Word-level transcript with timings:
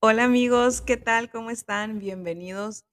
Hola 0.00 0.24
amigos, 0.24 0.80
¿qué 0.80 0.96
tal? 0.96 1.28
¿Cómo 1.30 1.50
están? 1.50 1.98
Bienvenidos 1.98 2.84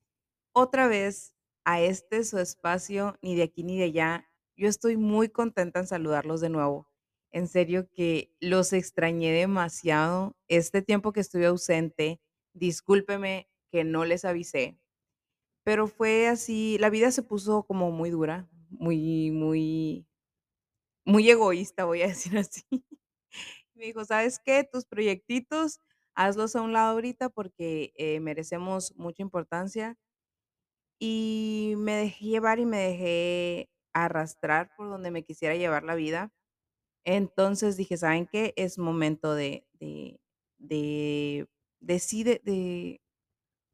otra 0.52 0.88
vez 0.88 1.34
a 1.64 1.80
este 1.80 2.24
su 2.24 2.38
espacio, 2.38 3.16
ni 3.22 3.36
de 3.36 3.44
aquí 3.44 3.62
ni 3.64 3.78
de 3.78 3.84
allá. 3.84 4.28
Yo 4.56 4.68
estoy 4.68 4.96
muy 4.96 5.28
contenta 5.28 5.80
en 5.80 5.86
saludarlos 5.86 6.40
de 6.40 6.50
nuevo. 6.50 6.88
En 7.32 7.48
serio 7.48 7.88
que 7.92 8.32
los 8.40 8.72
extrañé 8.72 9.32
demasiado 9.32 10.36
este 10.48 10.82
tiempo 10.82 11.12
que 11.12 11.20
estuve 11.20 11.46
ausente. 11.46 12.20
Discúlpeme 12.54 13.48
que 13.70 13.84
no 13.84 14.04
les 14.04 14.24
avisé, 14.24 14.78
pero 15.64 15.88
fue 15.88 16.28
así, 16.28 16.78
la 16.80 16.90
vida 16.90 17.10
se 17.12 17.22
puso 17.22 17.64
como 17.64 17.90
muy 17.92 18.10
dura, 18.10 18.48
muy, 18.70 19.30
muy, 19.32 20.06
muy 21.04 21.30
egoísta, 21.30 21.84
voy 21.84 22.02
a 22.02 22.08
decir 22.08 22.36
así. 22.38 22.64
Me 23.74 23.86
dijo, 23.86 24.04
¿sabes 24.04 24.38
qué? 24.38 24.64
Tus 24.64 24.86
proyectitos, 24.86 25.80
hazlos 26.16 26.56
a 26.56 26.62
un 26.62 26.72
lado 26.72 26.92
ahorita 26.94 27.28
porque 27.30 27.92
eh, 27.96 28.20
merecemos 28.20 28.94
mucha 28.96 29.22
importancia. 29.22 29.96
Y 30.98 31.74
me 31.76 31.94
dejé 31.96 32.24
llevar 32.26 32.58
y 32.58 32.66
me 32.66 32.78
dejé 32.78 33.70
arrastrar 33.92 34.70
por 34.76 34.88
donde 34.88 35.10
me 35.10 35.24
quisiera 35.24 35.54
llevar 35.56 35.84
la 35.84 35.94
vida. 35.94 36.32
Entonces 37.04 37.76
dije, 37.76 37.96
¿saben 37.98 38.26
qué? 38.26 38.54
Es 38.56 38.78
momento 38.78 39.34
de, 39.34 39.66
de, 39.74 40.20
de, 40.58 41.48
de 41.80 43.02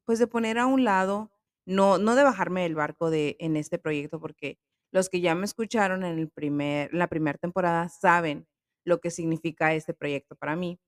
pues 0.06 0.18
de 0.18 0.26
poner 0.26 0.58
a 0.58 0.66
un 0.66 0.84
lado, 0.84 1.32
no, 1.66 1.98
no 1.98 2.14
de 2.16 2.24
bajarme 2.24 2.62
del 2.62 2.74
barco 2.74 3.10
de, 3.10 3.36
en 3.40 3.56
este 3.56 3.78
proyecto, 3.78 4.20
porque 4.20 4.58
los 4.92 5.08
que 5.08 5.20
ya 5.20 5.34
me 5.34 5.44
escucharon 5.44 6.04
en 6.04 6.18
el 6.18 6.30
primer, 6.30 6.92
la 6.94 7.08
primera 7.08 7.38
temporada 7.38 7.88
saben 7.88 8.46
lo 8.84 9.00
que 9.00 9.10
significa 9.10 9.74
este 9.74 9.94
proyecto 9.94 10.36
para 10.36 10.56
mí 10.56 10.80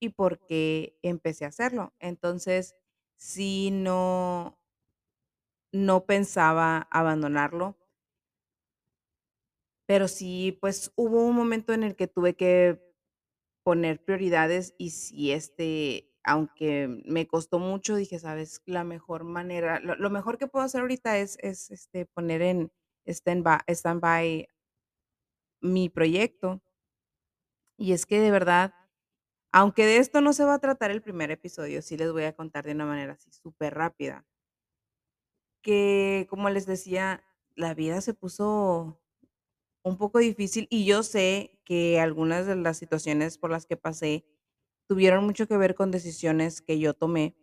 y 0.00 0.10
por 0.10 0.44
qué 0.46 0.98
empecé 1.02 1.44
a 1.44 1.48
hacerlo. 1.48 1.94
Entonces, 2.00 2.74
si 3.16 3.70
no, 3.70 4.58
no 5.72 6.06
pensaba 6.06 6.88
abandonarlo, 6.90 7.76
pero 9.86 10.08
sí, 10.08 10.56
pues 10.60 10.92
hubo 10.96 11.24
un 11.24 11.34
momento 11.34 11.72
en 11.72 11.82
el 11.82 11.96
que 11.96 12.06
tuve 12.06 12.34
que 12.34 12.80
poner 13.64 14.02
prioridades 14.04 14.74
y 14.78 14.90
si 14.90 15.32
este, 15.32 16.10
aunque 16.24 17.02
me 17.06 17.26
costó 17.26 17.58
mucho, 17.58 17.96
dije, 17.96 18.18
sabes, 18.18 18.62
la 18.66 18.84
mejor 18.84 19.24
manera, 19.24 19.80
lo, 19.80 20.10
mejor 20.10 20.38
que 20.38 20.46
puedo 20.46 20.64
hacer 20.64 20.82
ahorita 20.82 21.18
es, 21.18 21.38
es 21.40 21.70
este, 21.70 22.06
poner 22.06 22.42
en 22.42 22.72
stand-by 23.06 23.60
stand-by 23.68 24.48
mi 25.60 25.88
proyecto. 25.88 26.60
Y 27.76 27.92
es 27.92 28.06
que 28.06 28.20
de 28.20 28.30
verdad, 28.30 28.74
aunque 29.52 29.86
de 29.86 29.98
esto 29.98 30.20
no 30.20 30.32
se 30.32 30.44
va 30.44 30.54
a 30.54 30.58
tratar 30.60 30.90
el 30.90 31.02
primer 31.02 31.30
episodio, 31.30 31.82
sí 31.82 31.96
les 31.96 32.12
voy 32.12 32.24
a 32.24 32.34
contar 32.34 32.64
de 32.64 32.72
una 32.72 32.86
manera 32.86 33.14
así 33.14 33.30
súper 33.32 33.74
rápida, 33.74 34.24
que 35.62 36.26
como 36.30 36.50
les 36.50 36.66
decía, 36.66 37.22
la 37.54 37.74
vida 37.74 38.00
se 38.00 38.14
puso 38.14 39.00
un 39.82 39.98
poco 39.98 40.18
difícil 40.18 40.66
y 40.70 40.84
yo 40.84 41.02
sé 41.02 41.60
que 41.64 42.00
algunas 42.00 42.46
de 42.46 42.56
las 42.56 42.78
situaciones 42.78 43.38
por 43.38 43.50
las 43.50 43.66
que 43.66 43.76
pasé 43.76 44.26
tuvieron 44.88 45.24
mucho 45.24 45.46
que 45.46 45.56
ver 45.56 45.74
con 45.74 45.90
decisiones 45.90 46.62
que 46.62 46.78
yo 46.78 46.94
tomé, 46.94 47.36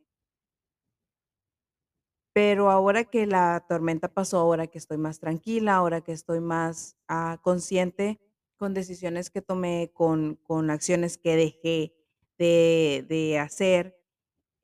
pero 2.34 2.70
ahora 2.70 3.04
que 3.04 3.26
la 3.26 3.66
tormenta 3.68 4.14
pasó, 4.14 4.38
ahora 4.38 4.68
que 4.68 4.78
estoy 4.78 4.98
más 4.98 5.20
tranquila, 5.20 5.76
ahora 5.76 6.02
que 6.02 6.12
estoy 6.12 6.40
más 6.40 6.96
ah, 7.08 7.40
consciente 7.42 8.20
con 8.58 8.74
decisiones 8.74 9.30
que 9.32 9.42
tomé, 9.42 9.92
con, 9.94 10.36
con 10.44 10.70
acciones 10.70 11.18
que 11.18 11.36
dejé 11.36 11.97
de, 12.38 13.06
de 13.10 13.40
hacer, 13.40 13.98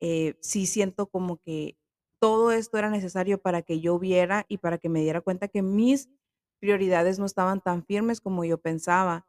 eh, 0.00 0.36
sí 0.40 0.66
siento 0.66 1.08
como 1.08 1.38
que 1.38 1.78
todo 2.20 2.52
esto 2.52 2.78
era 2.78 2.90
necesario 2.90 3.40
para 3.40 3.62
que 3.62 3.80
yo 3.80 3.98
viera 3.98 4.46
y 4.48 4.58
para 4.58 4.78
que 4.78 4.88
me 4.88 5.00
diera 5.00 5.20
cuenta 5.20 5.48
que 5.48 5.62
mis 5.62 6.08
prioridades 6.60 7.18
no 7.18 7.26
estaban 7.26 7.60
tan 7.60 7.84
firmes 7.84 8.20
como 8.20 8.44
yo 8.44 8.58
pensaba, 8.58 9.26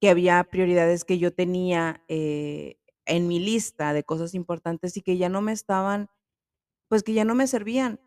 que 0.00 0.08
había 0.10 0.42
prioridades 0.44 1.04
que 1.04 1.18
yo 1.18 1.32
tenía 1.34 2.04
eh, 2.08 2.78
en 3.06 3.28
mi 3.28 3.38
lista 3.38 3.92
de 3.92 4.04
cosas 4.04 4.34
importantes 4.34 4.96
y 4.96 5.02
que 5.02 5.16
ya 5.16 5.28
no 5.28 5.42
me 5.42 5.52
estaban, 5.52 6.08
pues 6.88 7.02
que 7.02 7.14
ya 7.14 7.24
no 7.24 7.34
me 7.34 7.46
servían. 7.46 8.00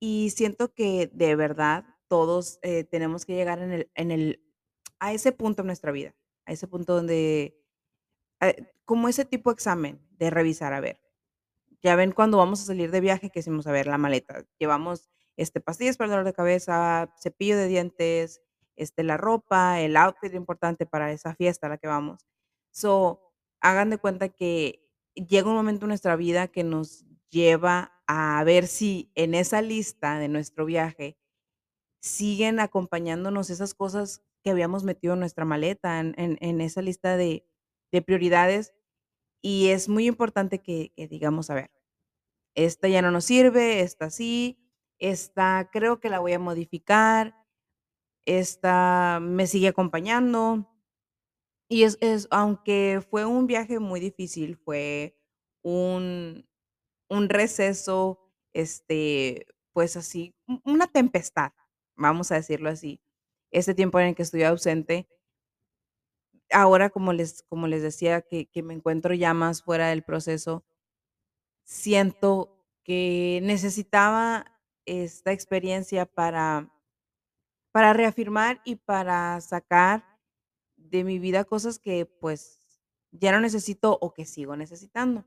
Y 0.00 0.30
siento 0.30 0.72
que 0.74 1.10
de 1.12 1.36
verdad 1.36 1.84
todos 2.08 2.58
eh, 2.62 2.84
tenemos 2.84 3.26
que 3.26 3.34
llegar 3.34 3.60
en 3.60 3.72
el, 3.72 3.90
en 3.94 4.10
el, 4.10 4.42
a 4.98 5.12
ese 5.12 5.32
punto 5.32 5.62
en 5.62 5.66
nuestra 5.66 5.92
vida, 5.92 6.14
a 6.46 6.52
ese 6.52 6.66
punto 6.68 6.94
donde, 6.94 7.59
como 8.84 9.08
ese 9.08 9.24
tipo 9.24 9.50
de 9.50 9.54
examen 9.54 10.00
de 10.18 10.30
revisar, 10.30 10.72
a 10.72 10.80
ver, 10.80 11.00
ya 11.82 11.96
ven 11.96 12.12
cuando 12.12 12.38
vamos 12.38 12.60
a 12.62 12.66
salir 12.66 12.90
de 12.90 13.00
viaje 13.00 13.30
que 13.30 13.40
decimos, 13.40 13.66
a 13.66 13.72
ver, 13.72 13.86
la 13.86 13.98
maleta, 13.98 14.44
llevamos, 14.58 15.10
este, 15.36 15.60
pastillas 15.60 15.96
para 15.96 16.18
el 16.18 16.24
de 16.24 16.32
cabeza, 16.32 17.14
cepillo 17.20 17.56
de 17.56 17.68
dientes, 17.68 18.42
este, 18.76 19.02
la 19.02 19.16
ropa, 19.16 19.80
el 19.80 19.96
outfit 19.96 20.34
importante 20.34 20.86
para 20.86 21.12
esa 21.12 21.34
fiesta 21.34 21.66
a 21.66 21.70
la 21.70 21.78
que 21.78 21.86
vamos. 21.86 22.26
So, 22.72 23.32
hagan 23.60 23.90
de 23.90 23.98
cuenta 23.98 24.28
que 24.28 24.88
llega 25.14 25.48
un 25.48 25.54
momento 25.56 25.86
en 25.86 25.88
nuestra 25.88 26.16
vida 26.16 26.48
que 26.48 26.64
nos 26.64 27.04
lleva 27.30 27.92
a 28.06 28.42
ver 28.44 28.66
si 28.66 29.10
en 29.14 29.34
esa 29.34 29.62
lista 29.62 30.18
de 30.18 30.28
nuestro 30.28 30.64
viaje 30.66 31.18
siguen 32.00 32.60
acompañándonos 32.60 33.50
esas 33.50 33.74
cosas 33.74 34.22
que 34.42 34.50
habíamos 34.50 34.84
metido 34.84 35.14
en 35.14 35.20
nuestra 35.20 35.44
maleta, 35.44 36.00
en 36.00 36.14
en 36.16 36.60
esa 36.60 36.82
lista 36.82 37.16
de 37.16 37.49
de 37.92 38.02
prioridades, 38.02 38.74
y 39.42 39.68
es 39.70 39.88
muy 39.88 40.06
importante 40.08 40.60
que 40.60 40.92
digamos, 41.10 41.50
a 41.50 41.54
ver, 41.54 41.70
esta 42.56 42.88
ya 42.88 43.02
no 43.02 43.10
nos 43.12 43.24
sirve, 43.26 43.80
esta 43.82 44.10
sí, 44.10 44.58
esta 44.98 45.70
creo 45.72 46.00
que 46.00 46.10
la 46.10 46.20
voy 46.20 46.34
a 46.34 46.38
modificar, 46.40 47.36
esta 48.26 49.20
me 49.22 49.46
sigue 49.48 49.68
acompañando. 49.68 50.68
Y 51.68 51.84
es 51.84 51.98
es 52.00 52.26
aunque 52.32 53.00
fue 53.10 53.24
un 53.26 53.46
viaje 53.46 53.78
muy 53.78 54.00
difícil, 54.00 54.56
fue 54.56 55.16
un 55.62 56.46
un 57.10 57.28
receso, 57.30 58.20
este, 58.54 59.46
pues 59.72 59.96
así, 59.96 60.34
una 60.64 60.88
tempestad, 60.88 61.52
vamos 61.96 62.32
a 62.32 62.36
decirlo 62.36 62.70
así. 62.70 63.00
Ese 63.52 63.74
tiempo 63.74 64.00
en 64.00 64.08
el 64.08 64.14
que 64.16 64.22
estuve 64.24 64.46
ausente, 64.46 65.08
ahora, 66.52 66.90
como 66.90 67.12
les 67.12 67.42
como 67.44 67.66
les 67.68 67.82
decía, 67.82 68.22
que 68.22 68.48
me 68.62 68.74
encuentro 68.74 69.14
ya 69.14 69.34
más 69.34 69.62
fuera 69.62 69.88
del 69.88 70.02
proceso, 70.04 70.64
siento 71.66 72.64
que 72.84 73.40
necesitaba 73.42 74.46
esta 74.86 75.32
experiencia 75.32 76.06
para 76.06 76.70
para 77.74 77.92
reafirmar 77.92 78.60
y 78.64 78.76
para 78.76 79.40
sacar 79.40 80.04
de 80.76 81.04
mi 81.04 81.18
vida 81.20 81.44
cosas 81.44 81.78
que, 81.78 82.06
pues, 82.06 82.58
ya 83.12 83.32
no 83.32 83.40
necesito 83.40 83.96
o 84.00 84.12
que 84.14 84.24
sigo 84.24 84.56
necesitando. 84.56 85.24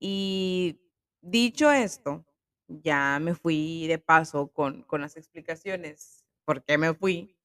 Y 0.00 0.80
dicho 1.20 1.70
esto, 1.70 2.24
ya 2.66 3.18
me 3.20 3.34
fui 3.34 3.86
de 3.86 3.98
paso 3.98 4.48
con 4.52 4.82
con 4.82 5.00
las 5.00 5.16
explicaciones, 5.16 6.24
por 6.44 6.64
qué 6.64 6.76
me 6.78 6.92
fui. 6.94 7.36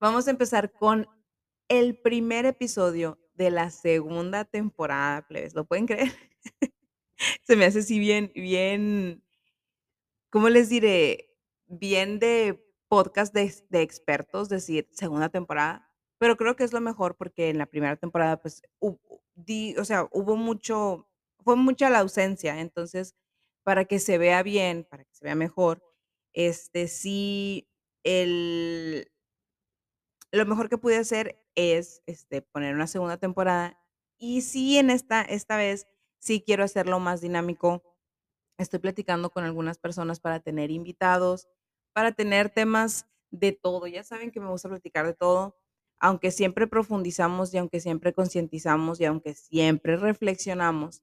Vamos 0.00 0.28
a 0.28 0.30
empezar 0.32 0.72
con 0.72 1.08
el 1.68 1.98
primer 1.98 2.46
episodio 2.46 3.18
de 3.34 3.50
la 3.50 3.70
segunda 3.70 4.44
temporada, 4.44 5.26
plebes, 5.26 5.54
¿lo 5.54 5.64
pueden 5.66 5.86
creer? 5.86 6.12
Se 7.44 7.56
me 7.56 7.64
hace 7.66 7.80
así 7.80 7.98
bien 7.98 8.32
bien, 8.34 9.22
¿cómo 10.30 10.48
les 10.48 10.68
diré? 10.68 11.30
Bien 11.66 12.18
de 12.18 12.60
podcast 12.88 13.34
de 13.34 13.52
de 13.70 13.82
expertos, 13.82 14.48
decir 14.48 14.88
segunda 14.92 15.28
temporada, 15.28 15.88
pero 16.18 16.36
creo 16.36 16.56
que 16.56 16.64
es 16.64 16.72
lo 16.72 16.80
mejor 16.80 17.16
porque 17.16 17.48
en 17.50 17.58
la 17.58 17.66
primera 17.66 17.96
temporada, 17.96 18.40
pues, 18.40 18.62
di 19.34 19.76
o 19.78 19.84
sea, 19.84 20.08
hubo 20.12 20.36
mucho 20.36 21.08
fue 21.42 21.56
mucha 21.56 21.90
la 21.90 22.00
ausencia, 22.00 22.60
entonces, 22.60 23.14
para 23.64 23.84
que 23.86 23.98
se 23.98 24.18
vea 24.18 24.42
bien, 24.42 24.86
para 24.88 25.04
que 25.04 25.14
se 25.14 25.24
vea 25.24 25.34
mejor, 25.34 25.82
este, 26.32 26.88
sí, 26.88 27.68
el 28.04 29.10
lo 30.34 30.46
mejor 30.46 30.68
que 30.68 30.78
pude 30.78 30.96
hacer 30.98 31.40
es, 31.54 32.02
este, 32.06 32.42
poner 32.42 32.74
una 32.74 32.86
segunda 32.86 33.16
temporada, 33.18 33.78
y 34.18 34.42
sí, 34.42 34.78
en 34.78 34.90
esta 34.90 35.22
esta 35.22 35.56
vez 35.56 35.86
sí 36.20 36.42
quiero 36.44 36.64
hacerlo 36.64 37.00
más 37.00 37.20
dinámico. 37.20 37.82
Estoy 38.58 38.80
platicando 38.80 39.30
con 39.30 39.44
algunas 39.44 39.78
personas 39.78 40.20
para 40.20 40.40
tener 40.40 40.70
invitados, 40.70 41.48
para 41.92 42.12
tener 42.12 42.50
temas 42.50 43.06
de 43.30 43.52
todo. 43.52 43.86
Ya 43.88 44.04
saben 44.04 44.30
que 44.30 44.40
me 44.40 44.48
gusta 44.50 44.68
platicar 44.68 45.06
de 45.06 45.14
todo, 45.14 45.56
aunque 46.00 46.30
siempre 46.30 46.66
profundizamos 46.68 47.52
y 47.54 47.58
aunque 47.58 47.80
siempre 47.80 48.12
concientizamos 48.14 49.00
y 49.00 49.06
aunque 49.06 49.34
siempre 49.34 49.96
reflexionamos, 49.96 51.02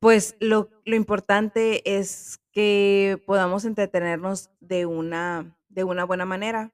pues 0.00 0.36
lo 0.40 0.70
lo 0.84 0.96
importante 0.96 1.82
es 1.98 2.40
que 2.52 3.22
podamos 3.26 3.64
entretenernos 3.64 4.50
de 4.60 4.86
una 4.86 5.58
de 5.68 5.84
una 5.84 6.04
buena 6.04 6.24
manera. 6.24 6.72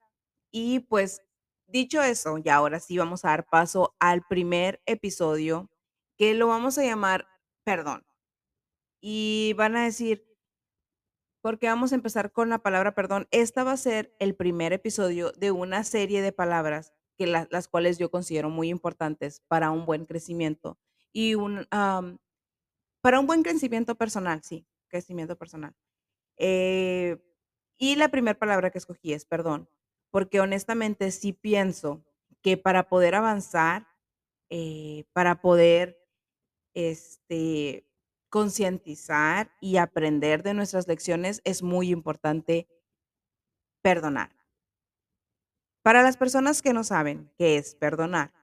Y, 0.51 0.79
pues, 0.81 1.21
dicho 1.67 2.01
eso, 2.01 2.37
ya 2.37 2.55
ahora 2.55 2.79
sí 2.79 2.97
vamos 2.97 3.25
a 3.25 3.29
dar 3.29 3.47
paso 3.49 3.95
al 3.99 4.23
primer 4.27 4.81
episodio 4.85 5.69
que 6.17 6.33
lo 6.33 6.47
vamos 6.47 6.77
a 6.77 6.83
llamar 6.83 7.27
perdón. 7.63 8.05
Y 9.01 9.53
van 9.57 9.75
a 9.77 9.85
decir 9.85 10.25
porque 11.41 11.67
vamos 11.67 11.91
a 11.91 11.95
empezar 11.95 12.31
con 12.31 12.49
la 12.49 12.59
palabra 12.59 12.93
perdón. 12.93 13.27
Esta 13.31 13.63
va 13.63 13.71
a 13.73 13.77
ser 13.77 14.13
el 14.19 14.35
primer 14.35 14.73
episodio 14.73 15.31
de 15.33 15.51
una 15.51 15.83
serie 15.83 16.21
de 16.21 16.31
palabras 16.31 16.93
que 17.17 17.27
la- 17.27 17.47
las 17.51 17.67
cuales 17.67 17.97
yo 17.97 18.11
considero 18.11 18.49
muy 18.49 18.69
importantes 18.69 19.41
para 19.47 19.71
un 19.71 19.85
buen 19.85 20.05
crecimiento 20.05 20.77
y 21.13 21.35
un, 21.35 21.65
para 23.01 23.19
un 23.19 23.27
buen 23.27 23.43
crecimiento 23.43 23.95
personal, 23.95 24.41
sí, 24.43 24.65
crecimiento 24.89 25.37
personal. 25.37 25.73
Eh, 26.37 27.17
y 27.77 27.95
la 27.95 28.09
primera 28.09 28.37
palabra 28.39 28.71
que 28.71 28.77
escogí 28.79 29.13
es 29.13 29.25
perdón, 29.25 29.69
porque 30.11 30.39
honestamente 30.39 31.11
sí 31.11 31.33
pienso 31.33 32.03
que 32.41 32.57
para 32.57 32.89
poder 32.89 33.15
avanzar, 33.15 33.87
eh, 34.49 35.05
para 35.13 35.41
poder 35.41 35.97
este, 36.73 37.87
concientizar 38.29 39.51
y 39.59 39.77
aprender 39.77 40.43
de 40.43 40.53
nuestras 40.53 40.87
lecciones, 40.87 41.41
es 41.43 41.63
muy 41.63 41.89
importante 41.89 42.67
perdonar. 43.81 44.35
Para 45.81 46.03
las 46.03 46.17
personas 46.17 46.61
que 46.61 46.73
no 46.73 46.83
saben 46.83 47.31
qué 47.37 47.57
es 47.57 47.75
perdonar, 47.75 48.33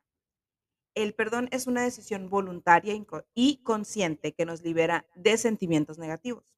el 0.95 1.15
perdón 1.15 1.49
es 1.51 1.67
una 1.67 1.83
decisión 1.83 2.31
voluntaria 2.31 2.95
y 3.35 3.63
consciente 3.63 4.33
que 4.33 4.47
nos 4.47 4.63
libera 4.63 5.07
de 5.15 5.37
sentimientos 5.37 5.99
negativos. 5.99 6.57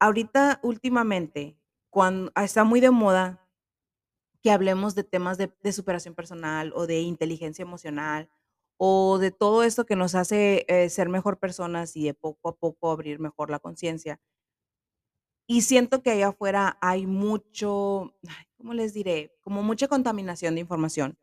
Ahorita, 0.00 0.60
últimamente, 0.62 1.56
cuando 1.90 2.32
está 2.36 2.64
muy 2.64 2.80
de 2.80 2.90
moda 2.90 3.47
que 4.42 4.50
hablemos 4.50 4.94
de 4.94 5.04
temas 5.04 5.38
de, 5.38 5.52
superación 5.72 6.14
personal 6.14 6.72
o 6.74 6.86
de 6.86 7.00
inteligencia 7.00 7.62
emocional 7.62 8.30
o 8.76 9.18
de 9.18 9.30
todo 9.30 9.64
esto 9.64 9.86
que 9.86 9.96
nos 9.96 10.14
hace 10.14 10.64
eh, 10.68 10.88
ser 10.90 11.08
mejor 11.08 11.38
personas 11.38 11.96
y 11.96 12.04
de 12.04 12.14
poco 12.14 12.50
a 12.50 12.56
poco 12.56 12.90
abrir 12.90 13.18
mejor 13.18 13.50
la 13.50 13.58
conciencia. 13.58 14.20
Y 15.48 15.62
siento 15.62 16.02
que 16.02 16.10
allá 16.10 16.28
afuera 16.28 16.78
hay 16.80 17.06
mucho, 17.06 18.14
¿cómo 18.56 18.74
les 18.74 18.94
diré? 18.94 19.36
Como 19.40 19.62
mucha 19.62 19.88
contaminación 19.88 20.54
de 20.54 20.60
información, 20.60 21.18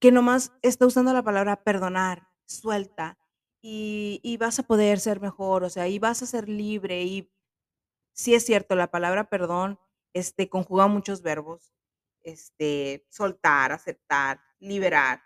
que 0.00 0.12
nomás 0.12 0.52
está 0.62 0.86
usando 0.86 1.12
la 1.12 1.22
palabra 1.22 1.64
perdonar, 1.64 2.28
suelta, 2.46 3.18
y, 3.62 4.20
y 4.22 4.36
vas 4.36 4.58
a 4.58 4.64
poder 4.64 5.00
ser 5.00 5.20
mejor, 5.20 5.64
o 5.64 5.70
sea, 5.70 5.88
y 5.88 5.98
vas 5.98 6.22
a 6.22 6.26
ser 6.26 6.50
libre, 6.50 7.02
y 7.04 7.30
Sí 8.14 8.34
es 8.34 8.46
cierto, 8.46 8.76
la 8.76 8.90
palabra 8.90 9.28
perdón, 9.28 9.78
este, 10.14 10.48
conjuga 10.48 10.86
muchos 10.86 11.20
verbos, 11.20 11.74
este, 12.22 13.06
soltar, 13.10 13.72
aceptar, 13.72 14.40
liberar, 14.58 15.22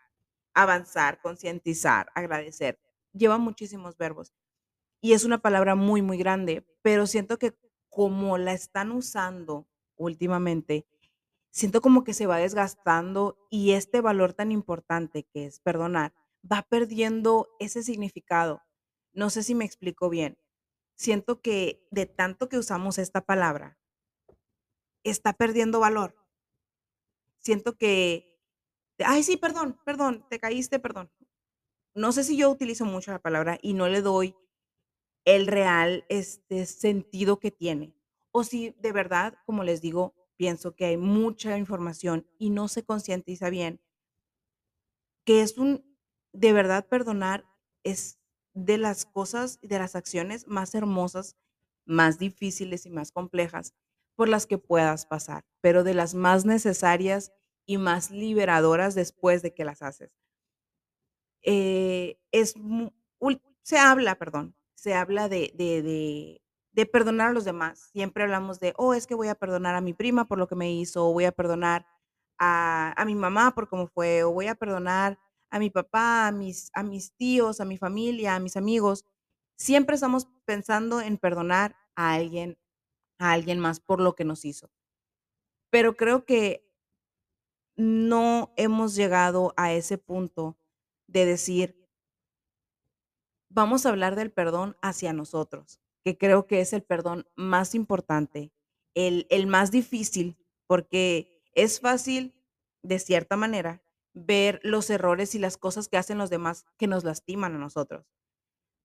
avanzar, 0.54 1.20
concientizar, 1.20 2.10
agradecer. 2.14 2.80
Lleva 3.12 3.38
muchísimos 3.38 3.96
verbos 3.96 4.34
y 5.00 5.12
es 5.12 5.24
una 5.24 5.38
palabra 5.38 5.76
muy, 5.76 6.02
muy 6.02 6.18
grande, 6.18 6.66
pero 6.82 7.06
siento 7.06 7.38
que 7.38 7.56
como 7.88 8.36
la 8.38 8.52
están 8.52 8.90
usando 8.90 9.68
últimamente, 9.96 10.86
siento 11.50 11.80
como 11.80 12.02
que 12.02 12.14
se 12.14 12.26
va 12.26 12.38
desgastando 12.38 13.38
y 13.50 13.72
este 13.72 14.00
valor 14.00 14.32
tan 14.32 14.50
importante 14.50 15.24
que 15.32 15.46
es 15.46 15.60
perdonar 15.60 16.12
va 16.50 16.62
perdiendo 16.62 17.48
ese 17.58 17.82
significado. 17.82 18.62
No 19.12 19.30
sé 19.30 19.42
si 19.42 19.54
me 19.54 19.64
explico 19.64 20.08
bien. 20.08 20.38
Siento 20.94 21.40
que 21.40 21.86
de 21.90 22.06
tanto 22.06 22.48
que 22.48 22.58
usamos 22.58 22.98
esta 22.98 23.20
palabra, 23.20 23.78
está 25.04 25.32
perdiendo 25.32 25.80
valor. 25.80 26.16
Siento 27.38 27.76
que, 27.76 28.38
ay, 28.98 29.22
sí, 29.22 29.36
perdón, 29.36 29.78
perdón, 29.84 30.26
te 30.28 30.38
caíste, 30.38 30.78
perdón. 30.78 31.10
No 31.94 32.12
sé 32.12 32.24
si 32.24 32.36
yo 32.36 32.50
utilizo 32.50 32.84
mucho 32.84 33.10
la 33.12 33.20
palabra 33.20 33.58
y 33.62 33.74
no 33.74 33.88
le 33.88 34.02
doy 34.02 34.36
el 35.24 35.46
real 35.46 36.04
este 36.08 36.66
sentido 36.66 37.38
que 37.38 37.50
tiene. 37.50 37.94
O 38.32 38.44
si 38.44 38.70
de 38.78 38.92
verdad, 38.92 39.34
como 39.46 39.64
les 39.64 39.80
digo, 39.82 40.14
pienso 40.36 40.74
que 40.74 40.86
hay 40.86 40.96
mucha 40.96 41.58
información 41.58 42.26
y 42.38 42.50
no 42.50 42.68
se 42.68 42.84
concientiza 42.84 43.50
bien 43.50 43.80
que 45.24 45.42
es 45.42 45.58
un, 45.58 45.84
de 46.32 46.52
verdad, 46.52 46.86
perdonar 46.88 47.44
es 47.84 48.18
de 48.54 48.78
las 48.78 49.04
cosas, 49.04 49.60
de 49.60 49.78
las 49.78 49.94
acciones 49.94 50.48
más 50.48 50.74
hermosas, 50.74 51.36
más 51.84 52.18
difíciles 52.18 52.86
y 52.86 52.90
más 52.90 53.12
complejas 53.12 53.74
por 54.18 54.28
las 54.28 54.46
que 54.46 54.58
puedas 54.58 55.06
pasar, 55.06 55.44
pero 55.60 55.84
de 55.84 55.94
las 55.94 56.16
más 56.16 56.44
necesarias 56.44 57.32
y 57.66 57.78
más 57.78 58.10
liberadoras 58.10 58.96
después 58.96 59.42
de 59.42 59.54
que 59.54 59.64
las 59.64 59.80
haces. 59.80 60.10
Eh, 61.42 62.18
se 63.62 63.78
habla, 63.78 64.16
perdón, 64.16 64.56
se 64.74 64.94
habla 64.94 65.28
de, 65.28 66.42
perdonar 66.90 67.28
a 67.28 67.32
los 67.32 67.44
demás. 67.44 67.90
Siempre 67.92 68.24
hablamos 68.24 68.58
de, 68.58 68.74
oh, 68.76 68.92
es 68.92 69.06
que 69.06 69.14
voy 69.14 69.28
a 69.28 69.36
perdonar 69.36 69.76
a 69.76 69.80
mi 69.80 69.94
prima 69.94 70.26
por 70.26 70.38
lo 70.38 70.48
que 70.48 70.56
me 70.56 70.72
hizo, 70.72 71.12
voy 71.12 71.24
a 71.24 71.30
perdonar 71.30 71.86
a, 72.40 73.00
a 73.00 73.04
mi 73.04 73.14
mamá 73.14 73.54
por 73.54 73.68
cómo 73.68 73.86
fue, 73.86 74.24
o 74.24 74.32
voy 74.32 74.48
a 74.48 74.56
perdonar 74.56 75.16
a 75.48 75.60
mi 75.60 75.70
papá, 75.70 76.26
a 76.26 76.32
mis, 76.32 76.72
a 76.74 76.82
mis 76.82 77.12
tíos, 77.14 77.60
a 77.60 77.64
mi 77.64 77.78
familia, 77.78 78.34
a 78.34 78.40
mis 78.40 78.56
amigos. 78.56 79.04
Siempre 79.56 79.94
estamos 79.94 80.26
pensando 80.44 81.00
en 81.00 81.18
perdonar 81.18 81.76
a 81.94 82.14
alguien, 82.14 82.58
a 83.18 83.32
alguien 83.32 83.58
más 83.58 83.80
por 83.80 84.00
lo 84.00 84.14
que 84.14 84.24
nos 84.24 84.44
hizo. 84.44 84.70
Pero 85.70 85.96
creo 85.96 86.24
que 86.24 86.68
no 87.76 88.52
hemos 88.56 88.94
llegado 88.94 89.54
a 89.56 89.72
ese 89.72 89.98
punto 89.98 90.58
de 91.06 91.26
decir, 91.26 91.88
vamos 93.48 93.86
a 93.86 93.90
hablar 93.90 94.16
del 94.16 94.32
perdón 94.32 94.76
hacia 94.82 95.12
nosotros, 95.12 95.80
que 96.04 96.18
creo 96.18 96.46
que 96.46 96.60
es 96.60 96.72
el 96.72 96.82
perdón 96.82 97.26
más 97.36 97.74
importante, 97.74 98.52
el, 98.94 99.26
el 99.30 99.46
más 99.46 99.70
difícil, 99.70 100.36
porque 100.66 101.42
es 101.54 101.80
fácil, 101.80 102.34
de 102.82 102.98
cierta 102.98 103.36
manera, 103.36 103.82
ver 104.12 104.60
los 104.64 104.90
errores 104.90 105.34
y 105.34 105.38
las 105.38 105.56
cosas 105.56 105.88
que 105.88 105.96
hacen 105.96 106.18
los 106.18 106.30
demás 106.30 106.66
que 106.76 106.86
nos 106.86 107.04
lastiman 107.04 107.54
a 107.54 107.58
nosotros, 107.58 108.06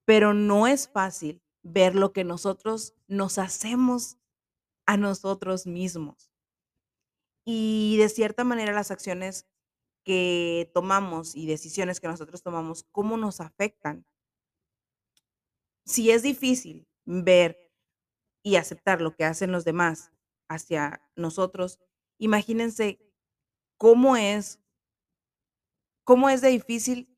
pero 0.05 0.33
no 0.33 0.67
es 0.67 0.87
fácil 0.87 1.41
ver 1.63 1.95
lo 1.95 2.13
que 2.13 2.23
nosotros 2.23 2.93
nos 3.07 3.37
hacemos 3.37 4.17
a 4.85 4.97
nosotros 4.97 5.65
mismos. 5.65 6.31
Y 7.45 7.97
de 7.97 8.09
cierta 8.09 8.43
manera 8.43 8.73
las 8.73 8.91
acciones 8.91 9.47
que 10.03 10.71
tomamos 10.73 11.35
y 11.35 11.47
decisiones 11.47 11.99
que 11.99 12.07
nosotros 12.07 12.43
tomamos, 12.43 12.83
cómo 12.91 13.17
nos 13.17 13.39
afectan. 13.41 14.05
Si 15.85 16.11
es 16.11 16.23
difícil 16.23 16.87
ver 17.05 17.71
y 18.43 18.55
aceptar 18.57 19.01
lo 19.01 19.15
que 19.15 19.25
hacen 19.25 19.51
los 19.51 19.65
demás 19.65 20.11
hacia 20.49 21.01
nosotros, 21.15 21.79
imagínense 22.17 22.99
cómo 23.77 24.15
es, 24.17 24.59
cómo 26.03 26.29
es 26.29 26.41
de 26.41 26.49
difícil 26.49 27.17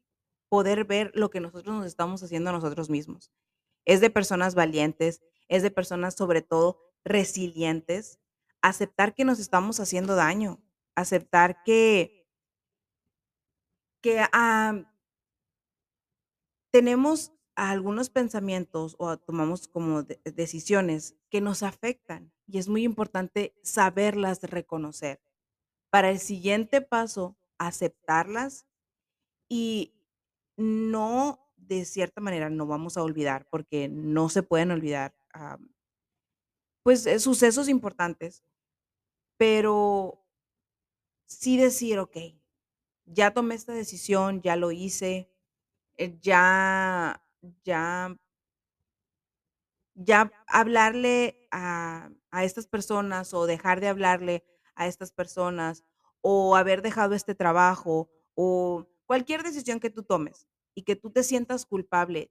poder 0.50 0.86
ver 0.86 1.12
lo 1.16 1.30
que 1.30 1.39
nosotros 1.39 1.75
nos 1.75 1.86
estamos 1.86 2.22
haciendo 2.24 2.51
a 2.51 2.54
nosotros 2.54 2.89
mismos. 2.89 3.32
Es 3.86 4.01
de 4.01 4.10
personas 4.10 4.56
valientes, 4.56 5.22
es 5.48 5.63
de 5.63 5.72
personas 5.72 6.16
sobre 6.16 6.42
todo 6.42 6.85
resilientes, 7.06 8.20
aceptar 8.62 9.14
que 9.16 9.26
nos 9.26 9.40
estamos 9.40 9.80
haciendo 9.80 10.16
daño, 10.16 10.62
aceptar 10.96 11.64
que, 11.64 12.28
que 14.02 14.22
ah, 14.32 14.74
tenemos 16.72 17.32
algunos 17.56 18.10
pensamientos 18.10 18.96
o 19.00 19.18
tomamos 19.18 19.68
como 19.68 20.04
de- 20.04 20.20
decisiones 20.26 21.16
que 21.30 21.42
nos 21.42 21.64
afectan 21.64 22.34
y 22.48 22.58
es 22.58 22.68
muy 22.68 22.84
importante 22.84 23.56
saberlas 23.64 24.42
reconocer. 24.44 25.22
Para 25.92 26.12
el 26.12 26.20
siguiente 26.20 26.82
paso, 26.82 27.38
aceptarlas 27.58 28.68
y 29.50 29.96
no, 30.58 31.52
de 31.58 31.86
cierta 31.86 32.22
manera, 32.22 32.50
no 32.50 32.68
vamos 32.68 32.98
a 32.98 33.04
olvidar, 33.04 33.48
porque 33.50 33.90
no 33.90 34.30
se 34.30 34.44
pueden 34.44 34.72
olvidar, 34.72 35.16
pues 36.86 37.08
eh, 37.08 37.20
sucesos 37.20 37.68
importantes, 37.68 38.44
pero 39.38 40.24
sí 41.27 41.58
decir, 41.58 42.00
ok, 42.00 42.18
ya 43.06 43.34
tomé 43.34 43.56
esta 43.56 43.74
decisión, 43.74 44.42
ya 44.42 44.56
lo 44.56 44.72
hice, 44.72 45.30
eh, 45.98 46.18
ya, 46.22 47.24
ya 47.65 48.18
Ya 49.96 50.32
hablarle 50.48 51.48
a 51.51 52.10
a 52.32 52.44
estas 52.44 52.68
personas, 52.68 53.34
o 53.34 53.46
dejar 53.46 53.80
de 53.80 53.88
hablarle 53.88 54.44
a 54.75 54.88
estas 54.88 55.13
personas, 55.13 55.86
o 56.20 56.58
haber 56.58 56.82
dejado 56.82 57.15
este 57.15 57.34
trabajo, 57.34 58.10
o 58.34 58.86
cualquier 59.06 59.42
decisión 59.42 59.80
que 59.80 59.89
tú 59.89 60.04
tomes, 60.04 60.48
y 60.74 60.82
que 60.84 60.98
tú 60.98 61.12
te 61.12 61.24
sientas 61.24 61.65
culpable 61.65 62.30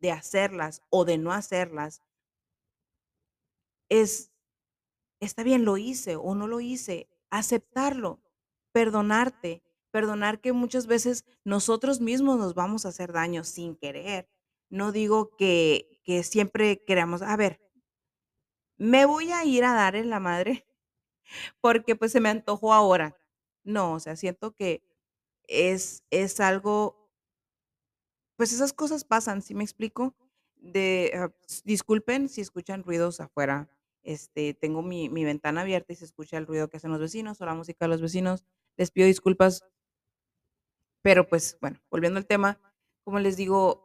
de 0.00 0.10
hacerlas 0.10 0.82
o 0.90 1.04
de 1.04 1.18
no 1.18 1.30
hacerlas, 1.32 2.02
es 3.88 4.32
está 5.20 5.42
bien, 5.42 5.64
lo 5.64 5.76
hice 5.78 6.16
o 6.16 6.34
no 6.34 6.46
lo 6.48 6.60
hice, 6.60 7.08
aceptarlo, 7.30 8.22
perdonarte, 8.72 9.62
perdonar 9.90 10.40
que 10.40 10.52
muchas 10.52 10.86
veces 10.86 11.24
nosotros 11.44 12.00
mismos 12.00 12.38
nos 12.38 12.54
vamos 12.54 12.84
a 12.86 12.90
hacer 12.90 13.12
daño 13.12 13.44
sin 13.44 13.76
querer. 13.76 14.28
No 14.70 14.92
digo 14.92 15.36
que, 15.36 16.00
que 16.04 16.22
siempre 16.24 16.84
queramos, 16.84 17.22
a 17.22 17.36
ver, 17.36 17.60
me 18.76 19.06
voy 19.06 19.32
a 19.32 19.44
ir 19.44 19.64
a 19.64 19.72
dar 19.74 19.96
en 19.96 20.10
la 20.10 20.20
madre 20.20 20.66
porque 21.60 21.96
pues 21.96 22.12
se 22.12 22.20
me 22.20 22.28
antojó 22.30 22.72
ahora. 22.72 23.16
No, 23.64 23.94
o 23.94 24.00
sea, 24.00 24.16
siento 24.16 24.54
que 24.54 24.82
es, 25.48 26.04
es 26.10 26.40
algo, 26.40 27.10
pues 28.36 28.52
esas 28.52 28.72
cosas 28.72 29.04
pasan, 29.04 29.42
¿sí 29.42 29.54
me 29.54 29.64
explico? 29.64 30.14
Ah, 31.14 31.30
disculpen 31.64 32.28
si 32.28 32.40
escuchan 32.40 32.82
ruidos 32.82 33.20
afuera. 33.20 33.68
Este, 34.02 34.54
tengo 34.54 34.82
mi, 34.82 35.08
ventana 35.08 35.62
abierta 35.62 35.92
y 35.92 35.96
se 35.96 36.04
escucha 36.04 36.36
el 36.36 36.46
ruido 36.46 36.68
que 36.68 36.76
hacen 36.76 36.90
los 36.90 37.00
vecinos 37.00 37.40
o 37.40 37.46
la 37.46 37.54
música 37.54 37.84
de 37.86 37.88
los 37.88 38.02
vecinos. 38.02 38.44
Les 38.76 38.90
pido 38.90 39.06
disculpas, 39.06 39.64
pero 41.02 41.26
pues 41.26 41.58
bueno, 41.60 41.80
volviendo 41.90 42.18
al 42.18 42.26
tema, 42.26 42.60
como 43.04 43.18
les 43.18 43.36
digo, 43.36 43.84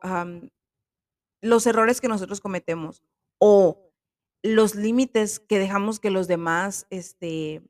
los 1.41 1.65
errores 1.67 2.01
que 2.01 2.07
nosotros 2.07 2.41
cometemos 2.41 3.03
o 3.39 3.91
los 4.41 4.75
límites 4.75 5.39
que 5.39 5.59
dejamos 5.59 5.99
que 5.99 6.11
los 6.11 6.27
demás 6.27 6.87
este, 6.89 7.61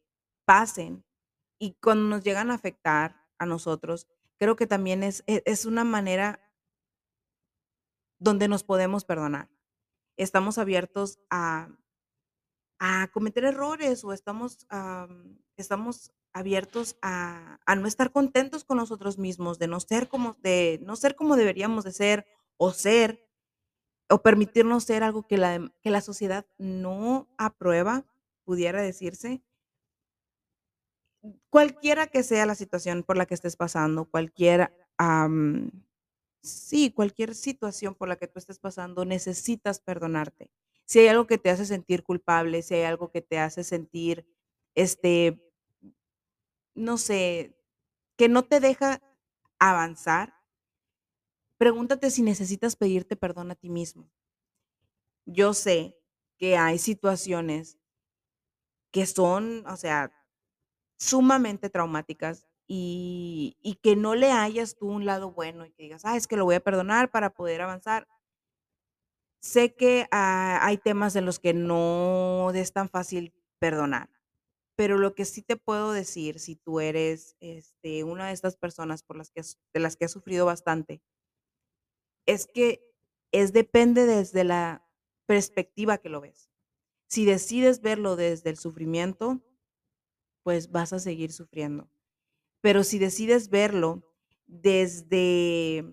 pasen 0.46 1.04
y 1.60 1.74
cuando 1.82 2.08
nos 2.08 2.24
llegan 2.24 2.51
a 2.51 2.56
afectar 2.56 3.25
a 3.38 3.46
nosotros, 3.46 4.08
creo 4.38 4.56
que 4.56 4.68
también 4.68 5.04
es, 5.04 5.24
e- 5.28 5.44
es 5.46 5.66
una 5.66 5.84
manera 5.84 6.49
donde 8.20 8.48
nos 8.48 8.64
podemos 8.64 9.06
perdonar. 9.06 9.50
Estamos 10.18 10.58
abiertos 10.58 11.20
a, 11.30 11.70
a 12.80 13.10
cometer 13.12 13.46
errores 13.46 14.04
o 14.04 14.14
estamos, 14.14 14.66
am, 14.70 15.40
estamos 15.58 16.12
abiertos 16.34 16.98
a, 17.02 17.60
a 17.66 17.76
no 17.76 17.88
estar 17.88 18.12
contentos 18.12 18.64
con 18.64 18.78
nosotros 18.78 19.18
mismos, 19.18 19.60
de 19.60 19.68
no 19.68 19.80
ser 19.80 20.08
como, 20.08 20.38
de 20.42 20.80
no 20.84 20.96
ser 20.96 21.16
como 21.16 21.36
deberíamos 21.36 21.84
de 21.84 21.92
ser 21.92 22.26
o 22.58 22.72
ser 22.72 23.26
o 24.10 24.22
permitirnos 24.22 24.84
ser 24.84 25.04
algo 25.04 25.28
que 25.28 25.38
la, 25.38 25.72
que 25.82 25.92
la 25.92 26.02
sociedad 26.02 26.46
no 26.58 27.30
aprueba, 27.38 28.06
pudiera 28.44 28.82
decirse. 28.82 29.44
Cualquiera 31.50 32.08
que 32.08 32.24
sea 32.24 32.46
la 32.46 32.56
situación 32.56 33.04
por 33.04 33.18
la 33.18 33.26
que 33.26 33.36
estés 33.36 33.56
pasando, 33.56 34.06
cualquier, 34.06 34.74
am, 34.98 35.70
sí, 36.41 36.91
cualquier 36.91 37.36
situación 37.36 37.96
por 37.96 38.08
la 38.08 38.15
que 38.17 38.27
tú 38.27 38.39
estés 38.39 38.60
pasando, 38.60 39.05
necesitas 39.05 39.79
perdonarte. 39.79 40.51
Si 40.86 41.00
hay 41.00 41.08
algo 41.08 41.27
que 41.27 41.38
te 41.38 41.50
hace 41.50 41.65
sentir 41.65 42.03
culpable, 42.03 42.62
si 42.62 42.75
hay 42.75 42.84
algo 42.84 43.12
que 43.12 43.22
te 43.22 43.39
hace 43.39 43.63
sentir, 43.63 44.25
este, 44.75 45.41
no 46.75 46.98
sé, 46.98 47.55
que 48.17 48.29
no 48.29 48.43
te 48.43 48.60
deja 48.60 49.01
avanzar, 49.60 50.34
pregúntate 51.58 52.10
si 52.10 52.22
necesitas 52.22 52.75
pedirte 52.75 53.15
perdón 53.15 53.51
a 53.51 53.55
ti 53.55 53.69
mismo. 53.69 54.10
Yo 55.25 55.53
sé 55.53 55.98
que 56.38 56.58
hay 56.58 56.79
situaciones 56.79 57.77
que 58.91 59.05
son, 59.05 59.65
o 59.67 59.77
sea, 59.77 60.12
sumamente 60.98 61.69
traumáticas 61.69 62.49
y, 62.72 63.80
que 63.82 63.96
no 63.96 64.14
le 64.14 64.32
hayas 64.32 64.76
tú 64.76 64.88
un 64.88 65.06
lado 65.06 65.32
bueno 65.32 65.66
y 65.66 65.72
que 65.72 65.84
digas, 65.84 66.06
ah, 66.06 66.16
es 66.16 66.28
que 66.28 66.38
lo 66.38 66.46
voy 66.46 66.56
a 66.56 66.60
perdonar 66.60 67.10
para 67.10 67.34
poder 67.34 67.62
avanzar. 67.62 68.08
Sé 69.42 69.74
que 69.74 70.08
hay 70.12 70.78
temas 70.78 71.16
en 71.16 71.26
los 71.26 71.40
que 71.40 71.54
no 71.54 72.52
es 72.54 72.72
tan 72.72 72.90
fácil 72.90 73.34
perdonar, 73.58 74.10
pero 74.76 74.98
lo 74.98 75.16
que 75.16 75.26
sí 75.26 75.42
te 75.42 75.58
puedo 75.58 75.94
decir, 75.94 76.40
si 76.40 76.56
tú 76.56 76.80
eres 76.80 77.36
este, 77.40 78.04
una 78.04 78.28
de 78.28 78.34
estas 78.34 78.56
personas 78.56 79.02
por 79.02 79.18
las 79.18 79.32
que 79.32 79.42
de 79.74 79.80
las 79.80 79.96
que 79.96 80.06
has 80.06 80.12
sufrido 80.12 80.46
bastante, 80.46 81.02
es 82.28 82.46
que 82.46 82.86
es 83.32 83.52
depende 83.54 84.06
desde 84.06 84.44
la 84.44 84.86
perspectiva 85.26 85.98
que 85.98 86.10
lo 86.10 86.22
ves. 86.22 86.52
Si 87.08 87.26
decides 87.26 87.82
verlo 87.82 88.16
desde 88.16 88.52
el 88.52 88.58
sufrimiento, 88.58 89.42
pues 90.44 90.72
vas 90.72 90.94
a 90.94 91.00
seguir 91.00 91.32
sufriendo. 91.32 91.90
Pero 92.63 92.84
si 92.84 93.00
decides 93.00 93.50
verlo 93.50 94.04
desde 94.48 95.86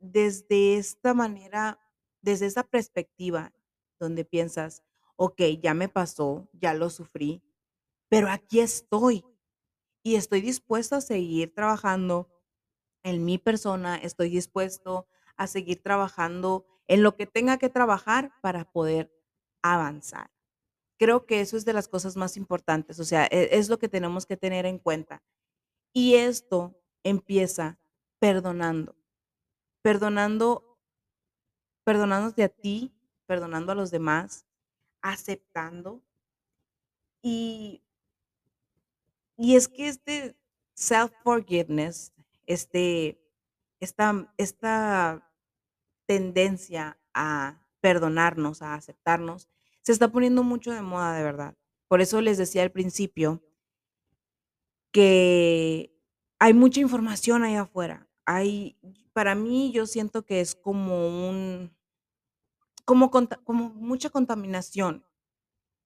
desde 0.00 0.76
esta 0.76 1.14
manera, 1.14 1.78
desde 2.20 2.46
esta 2.46 2.64
perspectiva 2.64 3.52
donde 3.98 4.24
piensas: 4.24 4.82
"Okey, 5.16 5.58
ya 5.60 5.72
me 5.74 5.88
pasó, 5.88 6.48
ya 6.52 6.74
lo 6.74 6.90
sufrí, 6.90 7.42
pero 8.10 8.28
aquí 8.30 8.60
estoy 8.60 9.24
y 10.04 10.16
estoy 10.16 10.40
dispuesto 10.42 10.96
a 10.96 11.02
seguir 11.02 11.54
trabajando 11.54 12.30
en 13.04 13.24
mi 13.24 13.38
persona, 13.38 13.96
estoy 13.98 14.30
dispuesto 14.30 15.08
a 15.36 15.46
seguir 15.48 15.82
trabajando 15.82 16.66
en 16.88 17.02
lo 17.04 17.16
que 17.16 17.26
tenga 17.26 17.58
que 17.58 17.70
trabajar 17.70 18.32
para 18.42 18.64
poder 18.72 19.12
avanzar". 19.62 20.28
Creo 20.98 21.26
que 21.26 21.40
eso 21.40 21.56
es 21.56 21.64
de 21.64 21.72
las 21.74 21.88
cosas 21.88 22.16
más 22.16 22.36
importantes, 22.36 22.98
o 23.00 23.04
sea, 23.04 23.26
e 23.26 23.50
es 23.52 23.68
lo 23.68 23.78
que 23.78 23.88
tenemos 23.88 24.26
que 24.26 24.36
tener 24.36 24.66
en 24.66 24.78
cuenta. 24.78 25.22
Y 25.94 26.16
esto 26.16 26.76
empieza 27.04 27.78
perdonando, 28.20 28.96
perdonando 29.82 30.66
perdonándote 31.86 32.42
a 32.42 32.48
ti, 32.48 32.92
perdonando 33.26 33.70
a 33.70 33.76
los 33.76 33.92
demás, 33.92 34.44
aceptando. 35.02 36.02
Y 37.22 37.80
y 39.38 39.56
es 39.56 39.68
que 39.68 39.88
este 39.88 40.36
self 40.74 41.12
forgiveness, 41.22 42.12
este 42.46 43.20
esta 43.80 44.32
esta 44.38 45.30
tendencia 46.06 46.98
a 47.14 47.60
perdonarnos, 47.80 48.62
a 48.62 48.74
aceptarnos, 48.74 49.48
se 49.86 49.92
está 49.92 50.08
poniendo 50.10 50.42
mucho 50.42 50.72
de 50.72 50.82
moda, 50.82 51.14
de 51.16 51.22
verdad. 51.22 51.54
Por 51.86 52.00
eso 52.00 52.20
les 52.20 52.38
decía 52.38 52.62
al 52.64 52.72
principio 52.72 53.40
que 54.92 55.92
hay 56.38 56.54
mucha 56.54 56.80
información 56.80 57.42
allá 57.44 57.62
afuera. 57.62 58.08
Hay 58.24 58.76
para 59.12 59.34
mí, 59.34 59.72
yo 59.72 59.86
siento 59.86 60.24
que 60.26 60.40
es 60.40 60.54
como 60.54 61.28
un 61.28 61.72
como 62.84 63.10
como 63.10 63.70
mucha 63.70 64.10
contaminación 64.10 65.04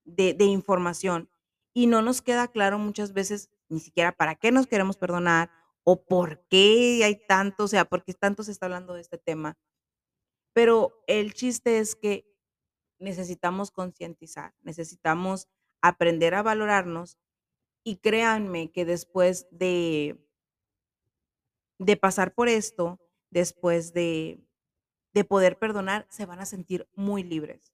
de 0.05 0.35
de 0.35 0.45
información, 0.47 1.31
y 1.75 1.87
no 1.87 2.03
nos 2.03 2.23
queda 2.23 2.49
claro 2.49 2.79
muchas 2.79 3.13
veces 3.15 3.51
ni 3.69 3.81
siquiera 3.81 4.13
para 4.13 4.37
qué 4.37 4.53
nos 4.53 4.67
queremos 4.67 4.97
perdonar, 4.99 5.51
o 5.85 6.05
por 6.05 6.47
qué 6.49 7.03
hay 7.05 7.27
tanto, 7.27 7.65
o 7.65 7.69
sea, 7.69 7.85
por 7.87 8.05
qué 8.05 8.15
tanto 8.15 8.45
se 8.45 8.53
está 8.53 8.67
hablando 8.67 8.95
de 8.95 9.03
este 9.03 9.19
tema. 9.19 9.59
Pero 10.55 10.93
el 11.07 11.35
chiste 11.35 11.79
es 11.79 11.97
que 11.97 12.30
necesitamos 13.01 13.71
concientizar, 13.73 14.55
necesitamos 14.63 15.49
aprender 15.83 16.35
a 16.35 16.43
valorarnos, 16.43 17.19
y 17.85 17.99
créanme 17.99 18.73
que 18.73 18.85
después 18.85 19.49
de 19.53 20.19
de 21.81 21.97
pasar 21.97 22.35
por 22.35 22.49
esto, 22.51 23.01
después 23.31 23.95
de 23.95 24.39
de 25.15 25.25
poder 25.25 25.59
perdonar, 25.59 26.07
se 26.11 26.27
van 26.27 26.41
a 26.41 26.47
sentir 26.47 26.89
muy 26.95 27.25
libres. 27.25 27.73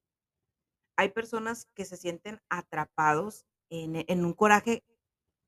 Hay 0.98 1.10
personas 1.10 1.66
que 1.74 1.84
se 1.84 1.96
sienten 1.98 2.40
atrapados 2.48 3.44
en 3.70 4.04
en 4.08 4.24
un 4.24 4.32
coraje 4.32 4.82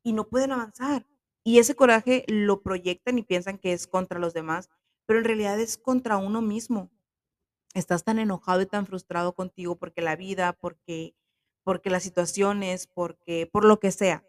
y 0.04 0.12
no 0.12 0.28
pueden 0.28 0.52
avanzar. 0.52 1.06
Y 1.44 1.58
ese 1.58 1.76
coraje 1.76 2.24
lo 2.28 2.62
proyectan 2.62 3.18
y 3.18 3.22
piensan 3.22 3.58
que 3.58 3.72
es 3.72 3.86
contra 3.86 4.18
los 4.20 4.34
demás, 4.34 4.70
pero 5.06 5.20
en 5.20 5.26
realidad 5.26 5.60
es 5.60 5.78
contra 5.78 6.18
uno 6.18 6.42
mismo. 6.42 6.90
Estás 7.78 8.04
tan 8.04 8.18
enojado 8.18 8.60
y 8.62 8.66
tan 8.66 8.86
frustrado 8.86 9.34
contigo 9.34 9.76
porque 9.78 10.02
la 10.02 10.16
vida, 10.16 10.52
porque 10.54 11.14
porque 11.64 11.90
las 11.90 12.02
situaciones, 12.02 12.86
porque 12.86 13.48
por 13.52 13.64
lo 13.64 13.78
que 13.80 13.92
sea. 13.92 14.24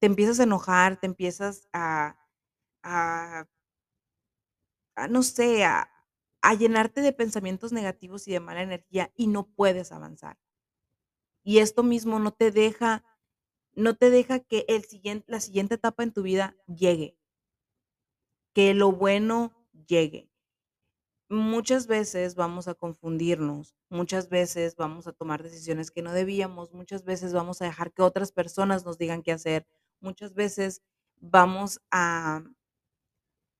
Te 0.00 0.06
empiezas 0.06 0.40
a 0.40 0.44
enojar, 0.44 0.98
te 1.00 1.06
empiezas 1.06 1.68
a 1.72 2.16
a 2.82 3.46
no 5.08 5.22
sé, 5.22 5.64
a 5.64 5.90
a 6.40 6.54
llenarte 6.54 7.00
de 7.00 7.12
pensamientos 7.12 7.72
negativos 7.72 8.28
y 8.28 8.32
de 8.32 8.38
mala 8.40 8.62
energía 8.62 9.10
y 9.16 9.26
no 9.26 9.48
puedes 9.48 9.90
avanzar. 9.90 10.38
Y 11.42 11.58
esto 11.58 11.82
mismo 11.82 12.20
no 12.20 12.30
te 12.32 12.52
deja 12.52 13.04
no 13.74 13.96
te 13.96 14.10
deja 14.10 14.40
que 14.40 14.64
el 14.68 14.84
siguiente 14.84 15.26
la 15.32 15.40
siguiente 15.40 15.76
etapa 15.76 16.02
en 16.04 16.12
tu 16.12 16.22
vida 16.22 16.56
llegue, 16.66 17.16
que 18.54 18.74
lo 18.74 18.92
bueno 18.92 19.54
llegue. 19.86 20.28
Muchas 21.30 21.86
veces 21.86 22.34
vamos 22.36 22.68
a 22.68 22.74
confundirnos, 22.74 23.74
muchas 23.90 24.30
veces 24.30 24.76
vamos 24.76 25.06
a 25.06 25.12
tomar 25.12 25.42
decisiones 25.42 25.90
que 25.90 26.00
no 26.00 26.12
debíamos, 26.12 26.72
muchas 26.72 27.04
veces 27.04 27.34
vamos 27.34 27.60
a 27.60 27.66
dejar 27.66 27.92
que 27.92 28.00
otras 28.02 28.32
personas 28.32 28.86
nos 28.86 28.96
digan 28.96 29.22
qué 29.22 29.32
hacer, 29.32 29.66
muchas 30.00 30.32
veces 30.32 30.80
vamos 31.20 31.80
a 31.90 32.42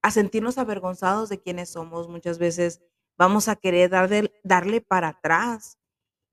a 0.03 0.11
sentirnos 0.11 0.59
avergonzados 0.59 1.29
de 1.29 1.41
quiénes 1.41 1.71
somos, 1.71 2.09
muchas 2.09 2.39
veces 2.39 2.81
vamos 3.17 3.49
a 3.49 3.57
querer 3.57 3.91
darle 3.91 4.33
darle 4.45 4.81
para 4.81 5.09
atrás 5.09 5.79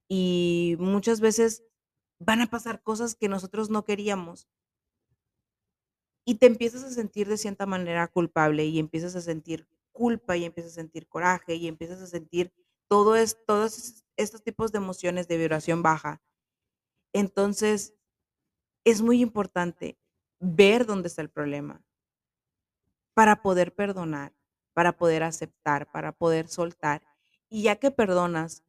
y 0.09 0.77
muchas 0.79 1.21
veces 1.21 1.63
van 2.19 2.41
a 2.41 2.47
pasar 2.49 2.83
cosas 2.83 3.15
que 3.15 3.29
nosotros 3.29 3.69
no 3.69 3.85
queríamos. 3.85 4.47
y 6.27 6.35
te 6.35 6.47
empiezas 6.47 6.83
a 6.83 6.89
sentir 6.91 7.27
de 7.27 7.37
cierta 7.37 7.65
manera 7.65 8.07
culpable 8.07 8.65
y 8.65 8.79
empiezas 8.79 9.15
a 9.15 9.21
sentir 9.21 9.67
culpa 9.95 10.37
y 10.37 10.45
empiezas 10.45 10.73
a 10.73 10.75
sentir 10.75 11.07
coraje 11.07 11.55
y 11.55 11.67
empiezas 11.67 12.01
a 12.01 12.07
sentir 12.07 12.53
todo 12.87 13.15
es, 13.15 13.43
todos 13.47 14.03
estos 14.17 14.43
tipos 14.43 14.71
de 14.71 14.77
emociones 14.77 15.27
de 15.27 15.37
vibración 15.37 15.81
baja. 15.81 16.21
Entonces, 17.13 17.95
es 18.83 19.01
muy 19.01 19.21
importante 19.21 19.97
ver 20.39 20.85
dónde 20.85 21.07
está 21.07 21.21
el 21.21 21.29
problema 21.29 21.81
para 23.15 23.41
poder 23.41 23.73
perdonar, 23.73 24.33
para 24.73 24.97
poder 24.97 25.23
aceptar, 25.23 25.89
para 25.91 26.11
poder 26.11 26.47
soltar. 26.49 27.01
Y 27.49 27.63
ya 27.63 27.77
que 27.77 27.89
perdonas, 27.89 28.63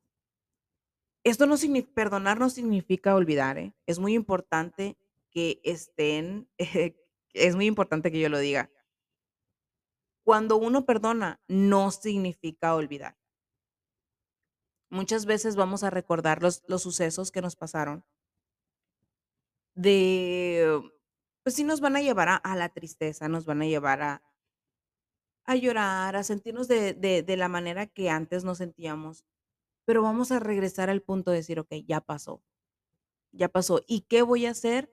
esto 1.25 1.47
no 1.47 1.57
significa, 1.57 1.93
perdonar 1.95 2.39
no 2.39 2.49
significa 2.49 3.17
olvidar, 3.17 3.59
¿eh? 3.59 3.75
Es 3.85 3.99
muy 3.99 4.15
importante 4.15 4.97
que 5.31 5.61
estén, 5.65 6.49
es 7.35 7.57
muy 7.57 7.67
importante 7.67 8.13
que 8.13 8.21
yo 8.21 8.29
lo 8.29 8.39
diga. 8.39 8.71
Cuando 10.27 10.57
uno 10.57 10.85
perdona, 10.85 11.41
no 11.47 11.93
significa 11.93 12.75
olvidar. 12.75 13.17
Muchas 14.91 15.27
veces 15.27 15.55
vamos 15.55 15.85
a 15.85 15.91
recordar 15.91 16.43
los, 16.43 16.65
los 16.67 16.83
sucesos 16.83 17.31
que 17.31 17.41
nos 17.41 17.55
pasaron 17.55 18.05
de, 19.75 20.81
pues 21.43 21.55
sí 21.55 21.65
nos 21.65 21.81
van 21.81 21.97
a 21.97 22.03
llevar 22.03 22.29
a, 22.29 22.37
a 22.37 22.57
la 22.57 22.69
tristeza, 22.71 23.29
nos 23.29 23.45
van 23.47 23.63
a 23.63 23.67
llevar 23.67 24.03
a, 24.03 24.23
a 25.45 25.55
llorar, 25.57 26.17
a 26.17 26.25
sentirnos 26.25 26.69
de, 26.69 26.93
de, 26.95 27.23
de 27.23 27.37
la 27.37 27.49
manera 27.49 27.87
que 27.87 28.11
antes 28.11 28.45
nos 28.45 28.59
sentíamos, 28.59 29.25
pero 29.87 30.03
vamos 30.03 30.33
a 30.33 30.41
regresar 30.41 30.91
al 30.91 31.03
punto 31.03 31.31
de 31.33 31.39
decir, 31.39 31.61
ok, 31.61 31.73
ya 31.87 32.01
pasó, 32.01 32.43
ya 33.33 33.49
pasó. 33.49 33.83
¿Y 33.87 34.03
qué 34.03 34.23
voy 34.23 34.47
a 34.47 34.53
hacer 34.53 34.93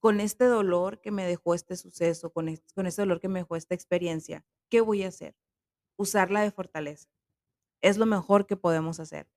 con 0.00 0.20
este 0.20 0.46
dolor 0.46 1.00
que 1.00 1.10
me 1.12 1.26
dejó 1.26 1.54
este 1.54 1.76
suceso, 1.76 2.32
con 2.32 2.48
con 2.74 2.86
este 2.86 3.02
dolor 3.02 3.20
que 3.20 3.28
me 3.28 3.40
dejó 3.40 3.56
esta 3.56 3.74
experiencia? 3.74 4.44
¿Qué 4.72 4.80
voy 4.80 5.02
a 5.02 5.08
hacer? 5.08 5.36
Usarla 5.98 6.40
de 6.40 6.50
fortaleza. 6.50 7.06
Es 7.82 7.98
lo 7.98 8.06
mejor 8.06 8.46
que 8.46 8.56
podemos 8.56 9.00
hacer. 9.00 9.28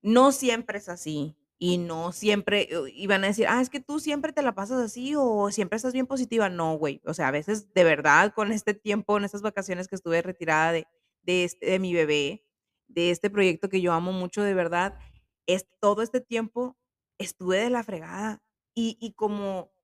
No 0.00 0.32
siempre 0.32 0.78
es 0.78 0.88
así 0.88 1.36
y 1.58 1.76
no 1.76 2.12
siempre 2.12 2.66
iban 2.94 3.24
a 3.24 3.26
decir, 3.26 3.46
ah, 3.46 3.60
es 3.60 3.68
que 3.68 3.80
tú 3.80 4.00
siempre 4.00 4.32
te 4.32 4.40
la 4.40 4.54
pasas 4.54 4.80
así 4.80 5.12
o 5.18 5.50
siempre 5.50 5.76
estás 5.76 5.92
bien 5.92 6.06
positiva. 6.06 6.48
No, 6.48 6.78
güey. 6.78 7.02
O 7.04 7.12
sea, 7.12 7.28
a 7.28 7.30
veces 7.30 7.74
de 7.74 7.84
verdad 7.84 8.32
con 8.32 8.52
este 8.52 8.72
tiempo, 8.72 9.18
en 9.18 9.24
estas 9.24 9.42
vacaciones 9.42 9.86
que 9.86 9.96
estuve 9.96 10.22
retirada 10.22 10.72
de, 10.72 10.86
de, 11.20 11.44
este, 11.44 11.66
de 11.66 11.78
mi 11.78 11.92
bebé, 11.92 12.46
de 12.88 13.10
este 13.10 13.28
proyecto 13.28 13.68
que 13.68 13.82
yo 13.82 13.92
amo 13.92 14.12
mucho, 14.12 14.42
de 14.42 14.54
verdad, 14.54 14.98
es, 15.44 15.68
todo 15.78 16.00
este 16.00 16.22
tiempo 16.22 16.78
estuve 17.18 17.58
de 17.58 17.68
la 17.68 17.84
fregada. 17.84 18.42
Y, 18.74 18.96
y 18.98 19.12
como 19.12 19.74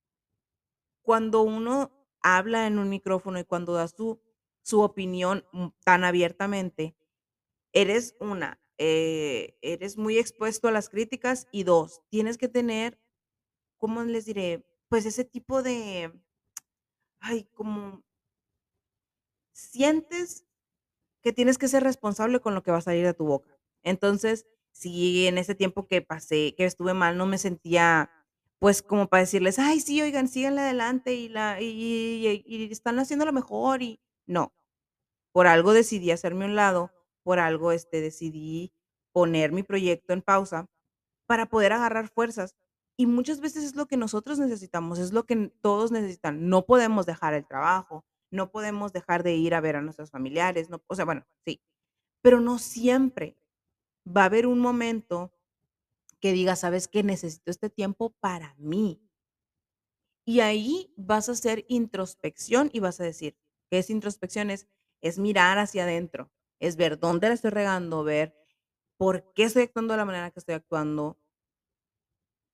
cuando 1.02 1.42
uno 1.42 1.99
habla 2.22 2.66
en 2.66 2.78
un 2.78 2.88
micrófono 2.88 3.38
y 3.38 3.44
cuando 3.44 3.72
da 3.74 3.88
su, 3.88 4.20
su 4.62 4.80
opinión 4.82 5.44
mm, 5.52 5.68
tan 5.84 6.04
abiertamente, 6.04 6.96
eres 7.72 8.16
una, 8.20 8.60
eh, 8.78 9.56
eres 9.62 9.98
muy 9.98 10.18
expuesto 10.18 10.68
a 10.68 10.72
las 10.72 10.88
críticas 10.88 11.48
y 11.52 11.64
dos, 11.64 12.02
tienes 12.10 12.38
que 12.38 12.48
tener, 12.48 13.00
¿cómo 13.78 14.02
les 14.04 14.26
diré? 14.26 14.66
Pues 14.88 15.06
ese 15.06 15.24
tipo 15.24 15.62
de, 15.62 16.12
ay, 17.20 17.44
como 17.54 18.02
sientes 19.52 20.44
que 21.22 21.32
tienes 21.32 21.58
que 21.58 21.68
ser 21.68 21.82
responsable 21.84 22.40
con 22.40 22.54
lo 22.54 22.62
que 22.62 22.70
va 22.72 22.78
a 22.78 22.82
salir 22.82 23.04
de 23.06 23.14
tu 23.14 23.26
boca. 23.26 23.58
Entonces, 23.82 24.46
si 24.72 25.26
en 25.26 25.38
ese 25.38 25.54
tiempo 25.54 25.86
que 25.86 26.02
pasé, 26.02 26.54
que 26.56 26.64
estuve 26.64 26.94
mal, 26.94 27.16
no 27.18 27.26
me 27.26 27.38
sentía, 27.38 28.10
pues 28.60 28.82
como 28.82 29.08
para 29.08 29.22
decirles, 29.22 29.58
ay, 29.58 29.80
sí, 29.80 30.02
oigan, 30.02 30.28
síganle 30.28 30.60
adelante 30.60 31.14
y, 31.14 31.28
la, 31.30 31.60
y, 31.60 32.68
están 32.70 32.98
haciendo 32.98 33.24
lo 33.24 33.32
mejor 33.32 33.82
y 33.82 34.00
no, 34.26 34.52
por 35.32 35.46
algo 35.46 35.72
decidí 35.72 36.10
hacerme 36.10 36.44
un 36.44 36.56
lado 36.56 36.92
por 37.24 37.38
algo 37.38 37.72
este, 37.72 38.00
decidí 38.02 38.72
poner 39.12 39.52
mi 39.52 39.62
proyecto 39.62 40.12
en 40.12 40.22
pausa 40.22 40.66
para 41.26 41.46
poder 41.46 41.72
agarrar 41.72 42.08
fuerzas. 42.08 42.54
Y 42.98 43.06
muchas 43.06 43.40
veces 43.40 43.64
es 43.64 43.76
lo 43.76 43.86
que 43.86 43.96
nosotros 43.96 44.38
necesitamos, 44.38 44.98
es 44.98 45.12
lo 45.12 45.24
que 45.24 45.50
todos 45.62 45.90
necesitan. 45.90 46.48
No 46.48 46.66
podemos 46.66 47.06
dejar 47.06 47.34
el 47.34 47.46
trabajo, 47.46 48.04
no 48.30 48.50
podemos 48.50 48.92
dejar 48.92 49.22
de 49.22 49.36
ir 49.36 49.54
a 49.54 49.60
ver 49.60 49.76
a 49.76 49.82
nuestros 49.82 50.10
familiares, 50.10 50.68
no, 50.70 50.82
o 50.86 50.94
sea, 50.94 51.06
bueno, 51.06 51.24
sí, 51.46 51.62
pero 52.22 52.40
no 52.40 52.58
siempre 52.58 53.38
va 54.06 54.22
a 54.22 54.26
haber 54.26 54.46
un 54.46 54.58
momento 54.60 55.32
que 56.20 56.32
diga, 56.32 56.56
sabes 56.56 56.88
que 56.88 57.02
necesito 57.02 57.50
este 57.50 57.70
tiempo 57.70 58.10
para 58.20 58.54
mí. 58.58 59.02
Y 60.26 60.40
ahí 60.40 60.92
vas 60.96 61.28
a 61.28 61.32
hacer 61.32 61.64
introspección 61.68 62.70
y 62.72 62.80
vas 62.80 63.00
a 63.00 63.04
decir, 63.04 63.36
¿qué 63.70 63.78
es 63.78 63.90
introspección? 63.90 64.50
Es, 64.50 64.68
es 65.00 65.18
mirar 65.18 65.58
hacia 65.58 65.84
adentro, 65.84 66.30
es 66.60 66.76
ver 66.76 66.98
dónde 66.98 67.28
la 67.28 67.34
estoy 67.34 67.50
regando, 67.50 68.04
ver 68.04 68.36
por 68.98 69.32
qué 69.32 69.44
estoy 69.44 69.62
actuando 69.62 69.94
de 69.94 69.98
la 69.98 70.04
manera 70.04 70.30
que 70.30 70.38
estoy 70.38 70.54
actuando. 70.54 71.18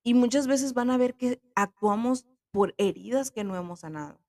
Y 0.04 0.14
muchas 0.14 0.46
veces 0.46 0.74
van 0.74 0.90
a 0.90 0.96
ver 0.96 1.16
que 1.16 1.42
actuamos 1.56 2.26
por 2.52 2.74
heridas 2.78 3.30
que 3.30 3.44
no 3.44 3.56
hemos 3.56 3.80
sanado. 3.80 4.20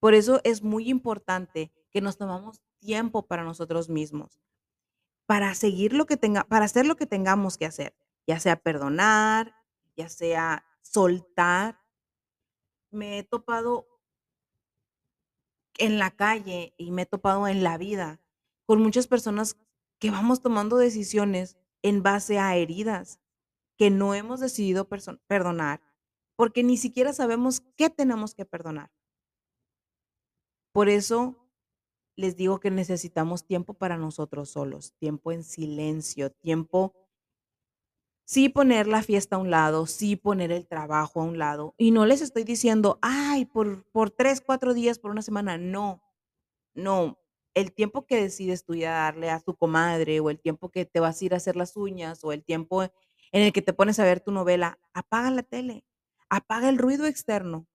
Por 0.00 0.14
eso 0.14 0.40
es 0.44 0.62
muy 0.62 0.88
importante 0.88 1.72
que 1.90 2.00
nos 2.00 2.16
tomamos 2.16 2.62
tiempo 2.78 3.26
para 3.26 3.44
nosotros 3.44 3.88
mismos, 3.88 4.40
para 5.30 5.54
seguir 5.54 5.92
lo 5.92 6.06
que 6.06 6.16
tenga, 6.16 6.42
para 6.42 6.64
hacer 6.64 6.86
lo 6.86 6.96
que 6.96 7.06
tengamos 7.06 7.56
que 7.56 7.64
hacer, 7.64 7.94
ya 8.26 8.40
sea 8.40 8.56
perdonar, 8.56 9.54
ya 9.96 10.08
sea 10.08 10.66
soltar. 10.82 11.80
Me 12.90 13.20
he 13.20 13.22
topado 13.22 13.86
en 15.78 16.00
la 16.00 16.10
calle 16.10 16.74
y 16.76 16.90
me 16.90 17.02
he 17.02 17.06
topado 17.06 17.46
en 17.46 17.62
la 17.62 17.78
vida 17.78 18.20
con 18.66 18.82
muchas 18.82 19.06
personas 19.06 19.56
que 20.00 20.10
vamos 20.10 20.42
tomando 20.42 20.78
decisiones 20.78 21.56
en 21.82 22.02
base 22.02 22.40
a 22.40 22.56
heridas 22.56 23.20
que 23.78 23.88
no 23.88 24.14
hemos 24.14 24.40
decidido 24.40 24.88
perdonar 24.88 25.80
porque 26.34 26.64
ni 26.64 26.76
siquiera 26.76 27.12
sabemos 27.12 27.60
qué 27.76 27.88
tenemos 27.88 28.34
que 28.34 28.46
perdonar. 28.46 28.90
Por 30.72 30.88
eso 30.88 31.39
les 32.20 32.36
digo 32.36 32.60
que 32.60 32.70
necesitamos 32.70 33.44
tiempo 33.44 33.74
para 33.74 33.96
nosotros 33.96 34.50
solos, 34.50 34.92
tiempo 34.98 35.32
en 35.32 35.42
silencio, 35.42 36.30
tiempo 36.30 36.94
sí 38.30 38.48
poner 38.48 38.86
la 38.86 39.02
fiesta 39.02 39.34
a 39.34 39.38
un 39.40 39.50
lado, 39.50 39.86
sí 39.86 40.14
poner 40.14 40.52
el 40.52 40.68
trabajo 40.68 41.20
a 41.20 41.24
un 41.24 41.38
lado. 41.38 41.74
Y 41.78 41.90
no 41.90 42.06
les 42.06 42.20
estoy 42.20 42.44
diciendo, 42.44 43.00
ay, 43.02 43.46
por, 43.46 43.84
por 43.90 44.10
tres, 44.10 44.40
cuatro 44.40 44.72
días, 44.72 45.00
por 45.00 45.10
una 45.10 45.22
semana. 45.22 45.58
No, 45.58 46.00
no. 46.74 47.18
El 47.54 47.72
tiempo 47.72 48.06
que 48.06 48.22
decides 48.22 48.64
tú 48.64 48.76
ya 48.76 48.92
darle 48.92 49.30
a 49.30 49.40
tu 49.40 49.56
comadre, 49.56 50.20
o 50.20 50.30
el 50.30 50.38
tiempo 50.38 50.68
que 50.68 50.84
te 50.84 51.00
vas 51.00 51.20
a 51.20 51.24
ir 51.24 51.34
a 51.34 51.38
hacer 51.38 51.56
las 51.56 51.76
uñas, 51.76 52.22
o 52.22 52.32
el 52.32 52.44
tiempo 52.44 52.84
en 52.84 52.90
el 53.32 53.52
que 53.52 53.62
te 53.62 53.72
pones 53.72 53.98
a 53.98 54.04
ver 54.04 54.20
tu 54.20 54.30
novela, 54.30 54.78
apaga 54.92 55.32
la 55.32 55.42
tele, 55.42 55.84
apaga 56.28 56.68
el 56.68 56.78
ruido 56.78 57.06
externo, 57.06 57.66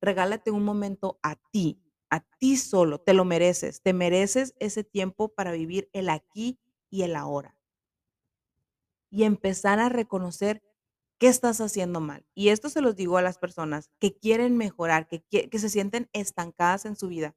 regálate 0.00 0.50
un 0.50 0.64
momento 0.64 1.18
a 1.22 1.36
ti, 1.52 1.82
a 2.10 2.20
ti 2.38 2.56
solo, 2.56 3.00
te 3.00 3.14
lo 3.14 3.24
mereces, 3.24 3.82
te 3.82 3.92
mereces 3.92 4.54
ese 4.58 4.84
tiempo 4.84 5.28
para 5.28 5.52
vivir 5.52 5.90
el 5.92 6.08
aquí 6.08 6.58
y 6.90 7.02
el 7.02 7.16
ahora 7.16 7.58
y 9.10 9.24
empezar 9.24 9.78
a 9.78 9.88
reconocer 9.88 10.62
qué 11.18 11.28
estás 11.28 11.60
haciendo 11.60 12.00
mal. 12.00 12.26
Y 12.34 12.50
esto 12.50 12.68
se 12.68 12.80
los 12.80 12.96
digo 12.96 13.16
a 13.16 13.22
las 13.22 13.38
personas 13.38 13.90
que 13.98 14.16
quieren 14.16 14.56
mejorar, 14.56 15.08
que, 15.08 15.22
que 15.22 15.58
se 15.58 15.68
sienten 15.68 16.08
estancadas 16.12 16.84
en 16.84 16.96
su 16.96 17.08
vida. 17.08 17.34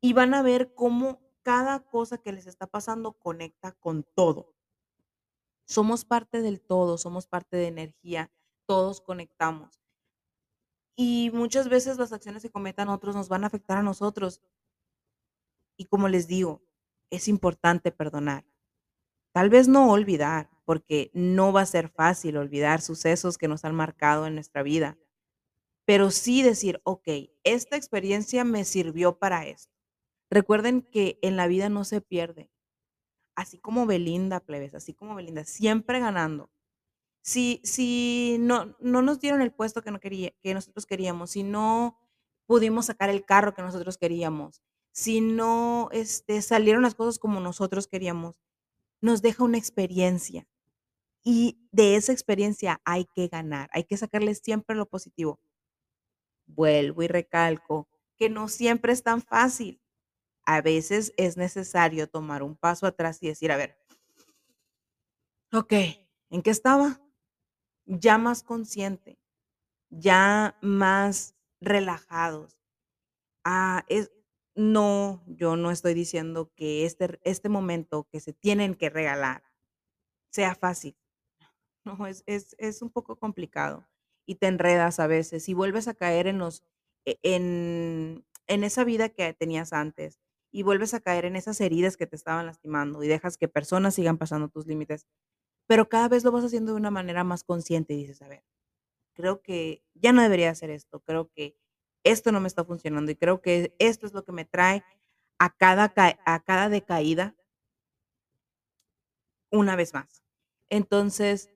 Y 0.00 0.12
van 0.12 0.34
a 0.34 0.42
ver 0.42 0.74
cómo 0.74 1.20
cada 1.42 1.80
cosa 1.80 2.18
que 2.18 2.32
les 2.32 2.46
está 2.46 2.66
pasando 2.66 3.12
conecta 3.12 3.72
con 3.72 4.04
todo. 4.14 4.54
Somos 5.64 6.04
parte 6.04 6.42
del 6.42 6.60
todo, 6.60 6.96
somos 6.98 7.26
parte 7.26 7.56
de 7.56 7.66
energía, 7.66 8.30
todos 8.66 9.00
conectamos. 9.00 9.80
Y 10.96 11.30
muchas 11.32 11.68
veces 11.68 11.98
las 11.98 12.12
acciones 12.12 12.42
que 12.42 12.50
cometan 12.50 12.88
otros 12.88 13.14
nos 13.14 13.28
van 13.28 13.44
a 13.44 13.48
afectar 13.48 13.76
a 13.76 13.82
nosotros. 13.82 14.40
Y 15.76 15.84
como 15.84 16.08
les 16.08 16.26
digo, 16.26 16.62
es 17.10 17.28
importante 17.28 17.92
perdonar. 17.92 18.46
Tal 19.32 19.50
vez 19.50 19.68
no 19.68 19.90
olvidar, 19.90 20.48
porque 20.64 21.10
no 21.14 21.52
va 21.52 21.60
a 21.60 21.66
ser 21.66 21.90
fácil 21.90 22.38
olvidar 22.38 22.80
sucesos 22.80 23.38
que 23.38 23.48
nos 23.48 23.64
han 23.64 23.74
marcado 23.74 24.26
en 24.26 24.34
nuestra 24.34 24.62
vida, 24.62 24.98
pero 25.84 26.10
sí 26.10 26.42
decir, 26.42 26.80
ok, 26.84 27.08
esta 27.44 27.76
experiencia 27.76 28.44
me 28.44 28.64
sirvió 28.64 29.18
para 29.18 29.46
esto. 29.46 29.72
Recuerden 30.30 30.82
que 30.82 31.18
en 31.22 31.36
la 31.36 31.46
vida 31.46 31.68
no 31.68 31.84
se 31.84 32.00
pierde, 32.00 32.50
así 33.36 33.58
como 33.58 33.86
Belinda, 33.86 34.40
plebes, 34.40 34.74
así 34.74 34.92
como 34.94 35.14
Belinda, 35.14 35.44
siempre 35.44 36.00
ganando. 36.00 36.50
Si, 37.26 37.60
si 37.64 38.36
no, 38.40 38.76
no 38.80 39.02
nos 39.02 39.20
dieron 39.20 39.42
el 39.42 39.52
puesto 39.52 39.82
que, 39.82 39.90
no 39.90 39.98
quería, 40.00 40.32
que 40.42 40.54
nosotros 40.54 40.86
queríamos, 40.86 41.32
si 41.32 41.42
no 41.42 41.98
pudimos 42.46 42.86
sacar 42.86 43.10
el 43.10 43.24
carro 43.24 43.52
que 43.54 43.62
nosotros 43.62 43.98
queríamos, 43.98 44.62
si 44.92 45.20
no 45.20 45.88
este, 45.92 46.40
salieron 46.40 46.82
las 46.82 46.94
cosas 46.94 47.18
como 47.18 47.40
nosotros 47.40 47.88
queríamos, 47.88 48.40
nos 49.00 49.22
deja 49.22 49.44
una 49.44 49.58
experiencia. 49.58 50.46
Y 51.24 51.58
de 51.72 51.96
esa 51.96 52.12
experiencia 52.12 52.80
hay 52.84 53.06
que 53.14 53.28
ganar, 53.28 53.70
hay 53.72 53.84
que 53.84 53.96
sacarle 53.98 54.34
siempre 54.34 54.76
lo 54.76 54.86
positivo. 54.86 55.40
vuelvo 56.46 57.02
y 57.02 57.08
recalco 57.08 57.88
que 58.16 58.28
no 58.30 58.48
siempre 58.48 58.92
es 58.92 59.02
tan 59.02 59.22
fácil. 59.22 59.80
A 60.46 60.62
veces 60.62 61.12
es 61.16 61.36
necesario 61.36 62.08
tomar 62.08 62.42
un 62.42 62.56
paso 62.56 62.86
atrás 62.86 63.22
y 63.22 63.28
decir, 63.28 63.52
a 63.52 63.56
ver, 63.56 63.78
ok, 65.52 65.72
¿en 66.30 66.42
qué 66.42 66.50
estaba? 66.50 67.00
Ya 67.86 68.18
más 68.18 68.42
consciente, 68.42 69.18
ya 69.90 70.58
más 70.62 71.36
relajados. 71.60 72.58
Ah, 73.44 73.84
es, 73.88 74.12
no, 74.54 75.24
yo 75.28 75.56
no 75.56 75.70
estoy 75.72 75.94
diciendo 75.94 76.52
que 76.56 76.86
este, 76.86 77.20
este 77.24 77.48
momento 77.50 78.08
que 78.10 78.20
se 78.20 78.32
tienen 78.34 78.74
que 78.76 78.90
regalar 78.90 79.44
sea 80.30 80.54
fácil. 80.54 80.96
No, 81.86 82.06
es, 82.06 82.24
es, 82.26 82.56
es 82.58 82.82
un 82.82 82.90
poco 82.90 83.18
complicado 83.18 83.88
y 84.26 84.36
te 84.36 84.48
enredas 84.48 85.00
a 85.00 85.06
veces 85.06 85.48
y 85.48 85.54
vuelves 85.54 85.88
a 85.88 85.94
caer 85.94 86.26
en 86.26 86.38
los, 86.38 86.64
e- 87.06 87.18
en, 87.22 88.26
en 88.48 88.64
esa 88.64 88.84
vida 88.84 89.08
que 89.10 89.34
tenías 89.34 89.72
antes 89.72 90.20
y 90.52 90.62
vuelves 90.64 90.94
a 90.94 91.00
caer 91.00 91.24
en 91.26 91.36
esas 91.36 91.60
heridas 91.60 91.96
que 91.96 92.06
te 92.06 92.16
estaban 92.16 92.46
lastimando 92.46 93.02
y 93.02 93.08
dejas 93.08 93.38
que 93.38 93.48
personas 93.48 93.94
sigan 93.94 94.18
pasando 94.18 94.48
tus 94.48 94.66
límites, 94.66 95.06
pero 95.66 95.88
cada 95.88 96.08
vez 96.08 96.24
lo 96.24 96.32
vas 96.32 96.44
haciendo 96.44 96.72
de 96.72 96.78
una 96.78 96.90
manera 96.90 97.24
más 97.24 97.44
consciente 97.44 97.94
y 97.94 97.98
dices, 97.98 98.22
a 98.22 98.28
ver, 98.28 98.44
creo 99.14 99.42
que 99.42 99.84
ya 99.94 100.12
no 100.12 100.22
debería 100.22 100.50
hacer 100.50 100.70
esto, 100.70 101.00
creo 101.00 101.30
que 101.32 101.56
esto 102.04 102.32
no 102.32 102.40
me 102.40 102.48
está 102.48 102.64
funcionando 102.64 103.10
y 103.12 103.16
creo 103.16 103.42
que 103.42 103.74
esto 103.78 104.06
es 104.06 104.14
lo 104.14 104.24
que 104.24 104.32
me 104.32 104.44
trae 104.44 104.84
a 105.38 105.50
cada, 105.56 105.90
ca- 105.94 106.18
a 106.26 106.40
cada 106.44 106.68
decaída 106.68 107.36
una 109.50 109.76
vez 109.76 109.94
más. 109.94 110.22
Entonces, 110.68 111.50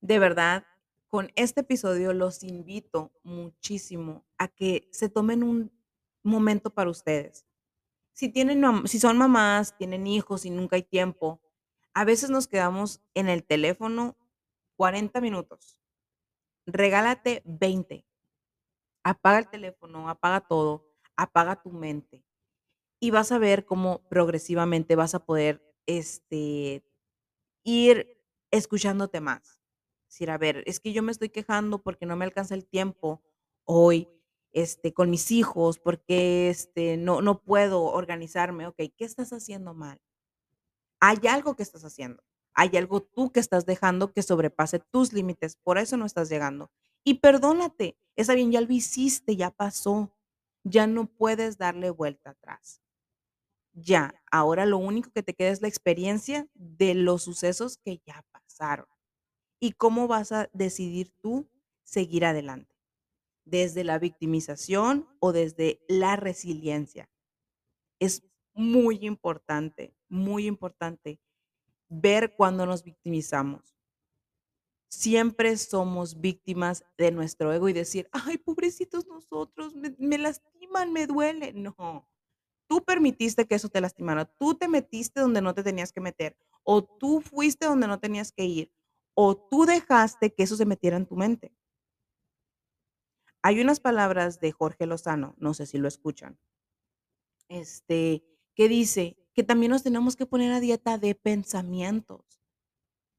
de 0.00 0.18
verdad, 0.18 0.66
con 1.08 1.30
este 1.36 1.62
episodio 1.62 2.12
los 2.12 2.42
invito 2.42 3.12
muchísimo 3.22 4.26
a 4.38 4.48
que 4.48 4.88
se 4.92 5.08
tomen 5.08 5.42
un 5.42 5.72
momento 6.22 6.70
para 6.74 6.90
ustedes. 6.90 7.46
Si 8.14 8.30
tienen, 8.30 8.64
si 8.88 9.00
son 9.00 9.18
mamás, 9.18 9.76
tienen 9.78 10.06
hijos 10.06 10.46
y 10.46 10.50
nunca 10.50 10.76
hay 10.76 10.82
tiempo, 10.84 11.40
a 11.94 12.04
veces 12.04 12.30
nos 12.30 12.46
quedamos 12.46 13.00
en 13.14 13.28
el 13.28 13.44
teléfono 13.44 14.16
40 14.76 15.20
minutos. 15.20 15.80
Regálate 16.66 17.42
20. 17.44 18.06
Apaga 19.02 19.38
el 19.38 19.48
teléfono, 19.48 20.08
apaga 20.08 20.40
todo, 20.40 20.86
apaga 21.16 21.60
tu 21.62 21.70
mente 21.70 22.24
y 23.00 23.10
vas 23.10 23.32
a 23.32 23.38
ver 23.38 23.64
cómo 23.64 24.02
progresivamente 24.08 24.94
vas 24.94 25.14
a 25.14 25.24
poder 25.24 25.62
este, 25.86 26.84
ir 27.64 28.22
escuchándote 28.50 29.20
más. 29.20 29.60
Decir, 30.08 30.30
a 30.30 30.38
ver, 30.38 30.62
es 30.66 30.80
que 30.80 30.92
yo 30.92 31.02
me 31.02 31.12
estoy 31.12 31.30
quejando 31.30 31.82
porque 31.82 32.04
no 32.04 32.16
me 32.16 32.24
alcanza 32.24 32.54
el 32.54 32.66
tiempo 32.66 33.22
hoy, 33.64 34.08
este, 34.52 34.92
con 34.92 35.08
mis 35.08 35.30
hijos, 35.30 35.78
porque 35.78 36.50
este, 36.50 36.96
no, 36.96 37.22
no 37.22 37.42
puedo 37.42 37.84
organizarme. 37.84 38.66
Ok, 38.66 38.76
¿qué 38.96 39.04
estás 39.04 39.32
haciendo 39.32 39.72
mal? 39.72 40.00
Hay 41.00 41.18
algo 41.28 41.56
que 41.56 41.62
estás 41.62 41.84
haciendo. 41.84 42.22
Hay 42.54 42.76
algo 42.76 43.02
tú 43.02 43.32
que 43.32 43.40
estás 43.40 43.64
dejando 43.66 44.12
que 44.12 44.22
sobrepase 44.22 44.80
tus 44.80 45.12
límites. 45.12 45.56
Por 45.56 45.78
eso 45.78 45.96
no 45.96 46.04
estás 46.06 46.28
llegando. 46.28 46.70
Y 47.04 47.14
perdónate. 47.14 47.96
Está 48.16 48.34
bien, 48.34 48.52
ya 48.52 48.60
lo 48.60 48.72
hiciste, 48.72 49.36
ya 49.36 49.50
pasó. 49.50 50.14
Ya 50.62 50.86
no 50.86 51.06
puedes 51.06 51.56
darle 51.56 51.90
vuelta 51.90 52.30
atrás. 52.30 52.82
Ya, 53.72 54.14
ahora 54.30 54.66
lo 54.66 54.78
único 54.78 55.10
que 55.10 55.22
te 55.22 55.34
queda 55.34 55.50
es 55.50 55.62
la 55.62 55.68
experiencia 55.68 56.48
de 56.54 56.94
los 56.94 57.22
sucesos 57.22 57.78
que 57.78 58.02
ya 58.04 58.24
pasaron. 58.32 58.86
¿Y 59.60 59.72
cómo 59.72 60.08
vas 60.08 60.32
a 60.32 60.50
decidir 60.52 61.12
tú 61.20 61.48
seguir 61.84 62.24
adelante? 62.24 62.74
¿Desde 63.44 63.84
la 63.84 63.98
victimización 63.98 65.08
o 65.18 65.32
desde 65.32 65.80
la 65.88 66.16
resiliencia? 66.16 67.08
Es 68.00 68.22
muy 68.54 69.06
importante, 69.06 69.94
muy 70.08 70.46
importante 70.46 71.20
ver 71.88 72.34
cuando 72.36 72.66
nos 72.66 72.82
victimizamos. 72.82 73.74
Siempre 74.88 75.56
somos 75.56 76.20
víctimas 76.20 76.84
de 76.98 77.12
nuestro 77.12 77.52
ego 77.52 77.68
y 77.68 77.72
decir, 77.72 78.08
ay, 78.12 78.38
pobrecitos 78.38 79.06
nosotros, 79.06 79.74
me, 79.74 80.18
lastiman, 80.18 80.92
me 80.92 81.06
duele. 81.06 81.52
No, 81.52 82.08
tú 82.66 82.84
permitiste 82.84 83.46
que 83.46 83.54
eso 83.54 83.68
te 83.68 83.80
lastimara, 83.80 84.24
tú 84.24 84.54
te 84.54 84.68
metiste 84.68 85.20
donde 85.20 85.42
no 85.42 85.54
te 85.54 85.62
tenías 85.62 85.92
que 85.92 86.00
meter, 86.00 86.36
o 86.64 86.82
tú 86.84 87.20
fuiste 87.20 87.66
donde 87.66 87.86
no 87.86 88.00
tenías 88.00 88.32
que 88.32 88.44
ir, 88.44 88.72
o 89.14 89.36
tú 89.36 89.64
dejaste 89.64 90.32
que 90.34 90.42
eso 90.42 90.56
se 90.56 90.66
metiera 90.66 90.96
en 90.96 91.06
tu 91.06 91.16
mente. 91.16 91.52
Hay 93.42 93.60
unas 93.60 93.80
palabras 93.80 94.40
de 94.40 94.52
Jorge 94.52 94.86
Lozano, 94.86 95.34
no 95.38 95.54
sé 95.54 95.66
si 95.66 95.78
lo 95.78 95.88
escuchan, 95.88 96.38
este, 97.48 98.24
que 98.60 98.68
dice 98.68 99.16
que 99.32 99.42
también 99.42 99.70
nos 99.70 99.82
tenemos 99.82 100.16
que 100.16 100.26
poner 100.26 100.52
a 100.52 100.60
dieta 100.60 100.98
de 100.98 101.14
pensamientos. 101.14 102.42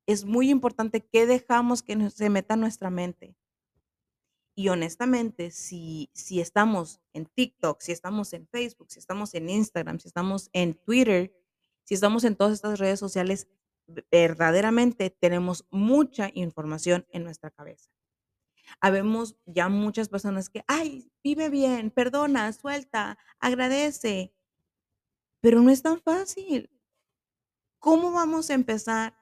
Es 0.06 0.24
muy 0.24 0.52
importante 0.52 1.04
que 1.04 1.26
dejamos 1.26 1.82
que 1.82 2.12
se 2.12 2.30
meta 2.30 2.56
nuestra 2.56 2.92
mente. 2.92 3.36
Y 4.54 4.70
honestamente, 4.70 5.50
si, 5.50 6.12
si 6.14 6.42
estamos 6.42 7.02
en 7.14 7.26
TikTok, 7.26 7.82
si 7.82 7.92
estamos 7.92 8.34
en 8.34 8.48
Facebook, 8.50 8.92
si 8.92 9.00
estamos 9.00 9.34
en 9.34 9.50
Instagram, 9.50 9.98
si 9.98 10.10
estamos 10.10 10.52
en 10.54 10.76
Twitter, 10.76 11.34
si 11.86 11.96
estamos 11.96 12.24
en 12.24 12.36
todas 12.36 12.54
estas 12.54 12.78
redes 12.78 13.00
sociales, 13.00 13.48
verdaderamente 14.12 15.10
tenemos 15.10 15.66
mucha 15.72 16.30
información 16.36 17.08
en 17.10 17.24
nuestra 17.24 17.50
cabeza. 17.50 17.90
Habemos 18.80 19.36
ya 19.48 19.70
muchas 19.70 20.08
personas 20.08 20.52
que, 20.52 20.64
ay, 20.68 21.12
vive 21.24 21.50
bien, 21.50 21.90
perdona, 21.90 22.54
suelta, 22.54 23.18
agradece, 23.40 24.36
pero 25.42 25.62
no 25.62 25.70
es 25.72 25.82
tan 25.82 26.00
fácil. 26.02 26.70
¿Cómo 27.80 28.12
vamos 28.12 28.50
a 28.50 28.54
empezar 28.54 29.16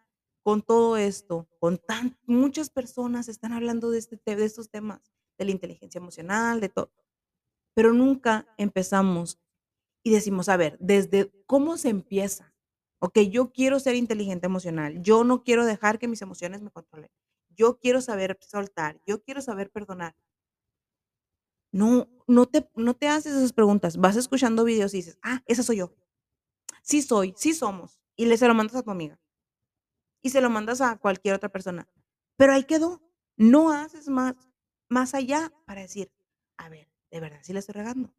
con 0.43 0.61
todo 0.61 0.97
esto? 0.97 1.47
Con 1.59 1.77
tan 1.77 2.17
muchas 2.25 2.69
personas 2.69 3.29
están 3.29 3.53
hablando 3.53 3.89
de 3.89 3.99
este 3.99 4.17
te- 4.17 4.35
de 4.35 4.45
estos 4.45 4.69
temas, 4.69 5.01
de 5.37 5.45
la 5.45 5.51
inteligencia 5.51 5.99
emocional, 5.99 6.59
de 6.59 6.69
todo, 6.69 6.91
pero 7.75 7.93
nunca 7.93 8.47
empezamos 8.57 9.39
y 10.03 10.11
decimos, 10.11 10.49
a 10.49 10.57
ver, 10.57 10.77
desde 10.79 11.31
cómo 11.47 11.77
se 11.77 11.89
empieza. 11.89 12.53
Ok, 12.99 13.19
yo 13.31 13.51
quiero 13.53 13.79
ser 13.79 13.95
inteligente 13.95 14.47
emocional. 14.47 15.01
Yo 15.03 15.23
no 15.25 15.43
quiero 15.43 15.65
dejar 15.65 15.99
que 15.99 16.07
mis 16.09 16.21
emociones 16.23 16.61
me 16.61 16.71
controlen. 16.71 17.11
Yo 17.49 17.79
quiero 17.79 18.01
saber 18.01 18.37
soltar. 18.41 19.01
Yo 19.07 19.23
quiero 19.23 19.41
saber 19.41 19.71
perdonar. 19.71 20.15
No, 21.71 22.07
no 22.27 22.45
te, 22.47 22.69
no 22.75 22.95
te 22.95 23.07
haces 23.07 23.33
esas 23.33 23.53
preguntas. 23.53 23.97
Vas 23.97 24.15
escuchando 24.15 24.63
videos 24.63 24.93
y 24.93 24.97
dices, 24.97 25.17
ah, 25.21 25.43
esa 25.45 25.63
soy 25.63 25.77
yo. 25.77 25.93
Sí 26.83 27.01
soy, 27.01 27.33
sí 27.37 27.53
somos. 27.53 27.99
Y 28.15 28.25
le 28.25 28.37
se 28.37 28.47
lo 28.47 28.53
mandas 28.53 28.75
a 28.77 28.83
tu 28.83 28.91
amiga. 28.91 29.19
y 30.21 30.29
se 30.29 30.41
lo 30.41 30.49
mandas 30.49 30.81
a 30.81 30.97
cualquier 30.97 31.35
otra 31.35 31.49
persona. 31.49 31.87
Pero 32.37 32.53
ahí 32.53 32.63
quedó. 32.63 33.01
No 33.37 33.71
haces 33.71 34.09
más, 34.09 34.35
más 34.89 35.13
allá 35.13 35.51
para 35.65 35.81
decir, 35.81 36.11
a 36.57 36.69
ver, 36.69 36.89
de 37.11 37.19
verdad, 37.21 37.39
sí 37.41 37.53
le 37.53 37.59
estoy 37.59 37.73
regando. 37.73 38.13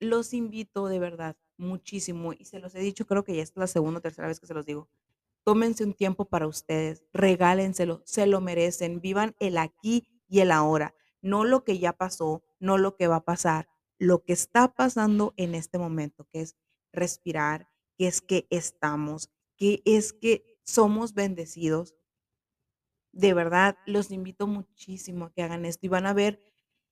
Los 0.00 0.34
invito 0.34 0.88
de 0.88 0.98
verdad 0.98 1.36
muchísimo 1.56 2.32
y 2.32 2.44
se 2.44 2.58
los 2.58 2.74
he 2.74 2.80
dicho, 2.80 3.06
creo 3.06 3.24
que 3.24 3.36
ya 3.36 3.42
es 3.42 3.52
la 3.54 3.66
segunda 3.66 3.98
o 3.98 4.02
tercera 4.02 4.28
vez 4.28 4.40
que 4.40 4.46
se 4.46 4.54
los 4.54 4.66
digo. 4.66 4.88
Tómense 5.44 5.84
un 5.84 5.94
tiempo 5.94 6.24
para 6.26 6.46
ustedes, 6.46 7.04
regálenselo, 7.12 8.02
se 8.04 8.26
lo 8.26 8.40
merecen, 8.40 9.00
vivan 9.00 9.34
el 9.40 9.58
aquí 9.58 10.06
y 10.28 10.40
el 10.40 10.50
ahora, 10.52 10.94
no 11.20 11.44
lo 11.44 11.64
que 11.64 11.78
ya 11.78 11.92
pasó, 11.92 12.42
no 12.60 12.78
lo 12.78 12.96
que 12.96 13.08
va 13.08 13.16
a 13.16 13.24
pasar, 13.24 13.68
lo 13.98 14.24
que 14.24 14.32
está 14.32 14.74
pasando 14.74 15.34
en 15.36 15.54
este 15.54 15.78
momento, 15.78 16.26
que 16.32 16.42
es 16.42 16.56
respirar, 16.92 17.68
que 17.96 18.06
es 18.06 18.20
que 18.20 18.46
estamos, 18.50 19.30
que 19.56 19.82
es 19.84 20.12
que 20.12 20.58
somos 20.64 21.14
bendecidos. 21.14 21.94
De 23.12 23.34
verdad, 23.34 23.76
los 23.86 24.10
invito 24.10 24.46
muchísimo 24.46 25.26
a 25.26 25.32
que 25.32 25.42
hagan 25.42 25.64
esto 25.64 25.86
y 25.86 25.88
van 25.88 26.06
a 26.06 26.14
ver 26.14 26.42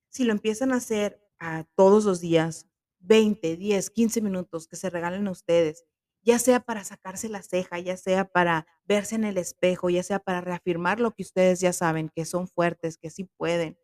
si 0.08 0.24
lo 0.24 0.32
empiezan 0.32 0.72
a 0.72 0.76
hacer 0.76 1.22
a 1.38 1.64
todos 1.74 2.04
los 2.04 2.20
días, 2.20 2.66
20, 3.00 3.56
10, 3.56 3.90
15 3.90 4.20
minutos 4.20 4.68
que 4.68 4.76
se 4.76 4.90
regalen 4.90 5.26
a 5.28 5.30
ustedes, 5.30 5.86
ya 6.22 6.38
sea 6.38 6.60
para 6.60 6.84
sacarse 6.84 7.28
la 7.28 7.42
ceja, 7.42 7.78
ya 7.78 7.96
sea 7.96 8.26
para 8.26 8.66
verse 8.84 9.14
en 9.14 9.24
el 9.24 9.38
espejo, 9.38 9.88
ya 9.88 10.02
sea 10.02 10.18
para 10.18 10.42
reafirmar 10.42 11.00
lo 11.00 11.12
que 11.12 11.22
ustedes 11.22 11.60
ya 11.60 11.72
saben, 11.72 12.10
que 12.14 12.26
son 12.26 12.46
fuertes, 12.48 12.98
que 12.98 13.08
sí 13.10 13.24
pueden, 13.38 13.78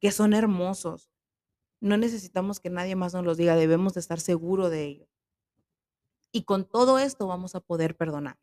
que 0.00 0.12
son 0.12 0.34
hermosos. 0.34 1.10
No 1.80 1.96
necesitamos 1.96 2.60
que 2.60 2.70
nadie 2.70 2.96
más 2.96 3.14
nos 3.14 3.24
los 3.24 3.36
diga, 3.36 3.56
debemos 3.56 3.94
de 3.94 4.00
estar 4.00 4.20
seguros 4.20 4.70
de 4.70 4.84
ello. 4.84 5.08
Y 6.36 6.42
con 6.42 6.68
todo 6.68 6.98
esto 6.98 7.26
vamos 7.26 7.54
a 7.54 7.60
poder 7.60 7.96
perdonar, 7.96 8.38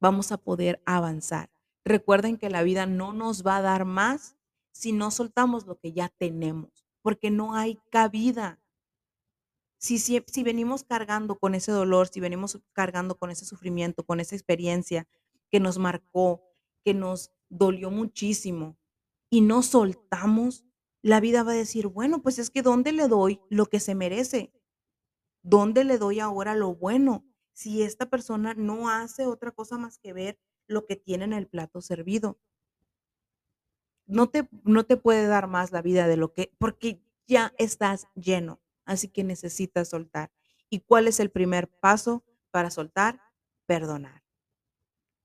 vamos 0.00 0.32
a 0.32 0.38
poder 0.38 0.82
avanzar. 0.86 1.50
Recuerden 1.84 2.38
que 2.38 2.48
la 2.48 2.62
vida 2.62 2.86
no 2.86 3.12
nos 3.12 3.46
va 3.46 3.58
a 3.58 3.60
dar 3.60 3.84
más 3.84 4.38
si 4.72 4.92
no 4.92 5.10
soltamos 5.10 5.66
lo 5.66 5.78
que 5.78 5.92
ya 5.92 6.08
tenemos, 6.08 6.86
porque 7.02 7.30
no 7.30 7.54
hay 7.54 7.78
cabida. 7.90 8.58
Si, 9.76 9.98
si, 9.98 10.24
si 10.28 10.42
venimos 10.42 10.82
cargando 10.82 11.38
con 11.38 11.54
ese 11.54 11.72
dolor, 11.72 12.08
si 12.08 12.20
venimos 12.20 12.58
cargando 12.72 13.18
con 13.18 13.30
ese 13.30 13.44
sufrimiento, 13.44 14.02
con 14.06 14.18
esa 14.18 14.34
experiencia 14.34 15.06
que 15.50 15.60
nos 15.60 15.76
marcó, 15.76 16.42
que 16.86 16.94
nos 16.94 17.32
dolió 17.50 17.90
muchísimo 17.90 18.78
y 19.28 19.42
no 19.42 19.60
soltamos, 19.62 20.64
la 21.02 21.20
vida 21.20 21.42
va 21.42 21.52
a 21.52 21.56
decir, 21.56 21.86
bueno, 21.86 22.22
pues 22.22 22.38
es 22.38 22.48
que 22.48 22.62
¿dónde 22.62 22.92
le 22.92 23.08
doy 23.08 23.42
lo 23.50 23.66
que 23.66 23.78
se 23.78 23.94
merece? 23.94 24.54
¿Dónde 25.42 25.84
le 25.84 25.98
doy 25.98 26.20
ahora 26.20 26.54
lo 26.54 26.74
bueno? 26.74 27.24
Si 27.52 27.82
esta 27.82 28.08
persona 28.08 28.54
no 28.54 28.88
hace 28.88 29.26
otra 29.26 29.50
cosa 29.50 29.78
más 29.78 29.98
que 29.98 30.12
ver 30.12 30.38
lo 30.66 30.86
que 30.86 30.96
tiene 30.96 31.24
en 31.24 31.32
el 31.32 31.46
plato 31.46 31.82
servido. 31.82 32.38
No 34.06 34.28
te, 34.28 34.48
no 34.64 34.84
te 34.84 34.96
puede 34.96 35.26
dar 35.26 35.46
más 35.46 35.72
la 35.72 35.82
vida 35.82 36.06
de 36.06 36.16
lo 36.16 36.32
que, 36.32 36.52
porque 36.58 37.02
ya 37.26 37.52
estás 37.58 38.08
lleno, 38.14 38.60
así 38.84 39.08
que 39.08 39.24
necesitas 39.24 39.88
soltar. 39.88 40.32
¿Y 40.68 40.80
cuál 40.80 41.08
es 41.08 41.20
el 41.20 41.30
primer 41.30 41.68
paso 41.68 42.24
para 42.50 42.70
soltar? 42.70 43.20
Perdonar. 43.66 44.22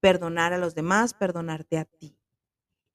Perdonar 0.01 0.53
a 0.53 0.57
los 0.57 0.75
demás, 0.75 1.13
perdonarte 1.13 1.77
a 1.77 1.85
ti. 1.85 2.19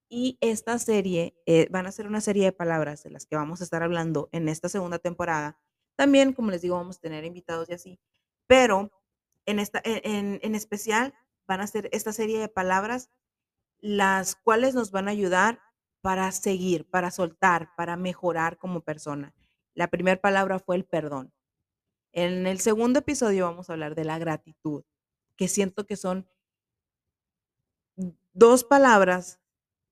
Y 0.09 0.37
esta 0.41 0.77
serie, 0.77 1.35
eh, 1.45 1.67
van 1.71 1.87
a 1.87 1.91
ser 1.91 2.07
una 2.07 2.21
serie 2.21 2.45
de 2.45 2.51
palabras 2.51 3.03
de 3.03 3.11
las 3.11 3.25
que 3.25 3.37
vamos 3.37 3.61
a 3.61 3.63
estar 3.63 3.81
hablando 3.81 4.29
en 4.33 4.49
esta 4.49 4.69
segunda 4.69 4.99
temporada. 4.99 5.57
También, 5.95 6.33
como 6.33 6.51
les 6.51 6.61
digo, 6.61 6.75
vamos 6.75 6.97
a 6.97 7.01
tener 7.01 7.25
invitados 7.25 7.69
y 7.69 7.73
así. 7.73 7.99
Pero 8.47 8.91
en, 9.45 9.59
esta, 9.59 9.81
en, 9.83 10.39
en 10.41 10.55
especial 10.55 11.13
van 11.47 11.61
a 11.61 11.67
ser 11.67 11.89
esta 11.91 12.13
serie 12.13 12.39
de 12.39 12.49
palabras 12.49 13.09
las 13.79 14.35
cuales 14.35 14.75
nos 14.75 14.91
van 14.91 15.07
a 15.07 15.11
ayudar 15.11 15.59
para 16.01 16.31
seguir, 16.31 16.89
para 16.89 17.11
soltar, 17.11 17.75
para 17.75 17.97
mejorar 17.97 18.57
como 18.57 18.81
persona. 18.81 19.33
La 19.73 19.89
primera 19.89 20.19
palabra 20.19 20.59
fue 20.59 20.75
el 20.75 20.85
perdón. 20.85 21.33
En 22.11 22.45
el 22.45 22.59
segundo 22.59 22.99
episodio 22.99 23.45
vamos 23.45 23.69
a 23.69 23.73
hablar 23.73 23.95
de 23.95 24.03
la 24.03 24.19
gratitud, 24.19 24.83
que 25.35 25.47
siento 25.47 25.85
que 25.85 25.95
son 25.95 26.27
dos 28.33 28.63
palabras 28.63 29.39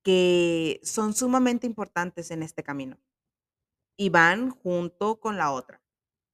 que 0.03 0.79
son 0.83 1.13
sumamente 1.13 1.67
importantes 1.67 2.31
en 2.31 2.43
este 2.43 2.63
camino 2.63 2.97
y 3.97 4.09
van 4.09 4.49
junto 4.49 5.19
con 5.19 5.38
la 5.38 5.51
otra. 5.51 5.81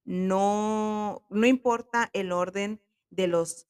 No, 0.06 1.26
no 1.30 1.46
importa 1.46 2.10
el 2.12 2.30
orden 2.30 2.80
de 3.10 3.26
los, 3.26 3.68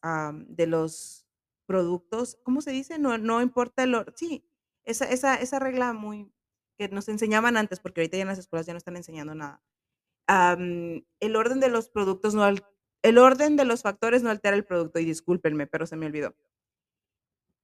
de 0.48 0.66
los 0.66 1.26
productos, 1.66 2.38
¿cómo 2.44 2.60
se 2.60 2.70
dice? 2.72 2.98
No, 2.98 3.16
no 3.16 3.40
importa 3.40 3.82
el 3.82 3.94
orden, 3.94 4.14
sí, 4.16 4.46
esa, 4.84 5.06
esa, 5.06 5.36
esa 5.36 5.58
regla 5.58 5.94
muy 5.94 6.30
que 6.78 6.88
nos 6.90 7.08
enseñaban 7.08 7.56
antes, 7.56 7.80
porque 7.80 8.02
ahorita 8.02 8.18
ya 8.18 8.22
en 8.22 8.28
las 8.28 8.38
escuelas 8.38 8.66
ya 8.66 8.74
no 8.74 8.78
están 8.78 8.96
enseñando 8.96 9.34
nada. 9.34 9.62
el 10.28 11.36
orden 11.36 11.58
de 11.58 11.70
los 11.70 11.88
productos 11.88 12.34
no, 12.34 12.46
el 13.02 13.18
orden 13.18 13.56
de 13.56 13.64
los 13.64 13.82
factores 13.82 14.22
no 14.22 14.30
altera 14.30 14.56
el 14.56 14.66
producto, 14.66 14.98
y 14.98 15.06
discúlpenme, 15.06 15.66
pero 15.66 15.86
se 15.86 15.96
me 15.96 16.04
olvidó. 16.04 16.36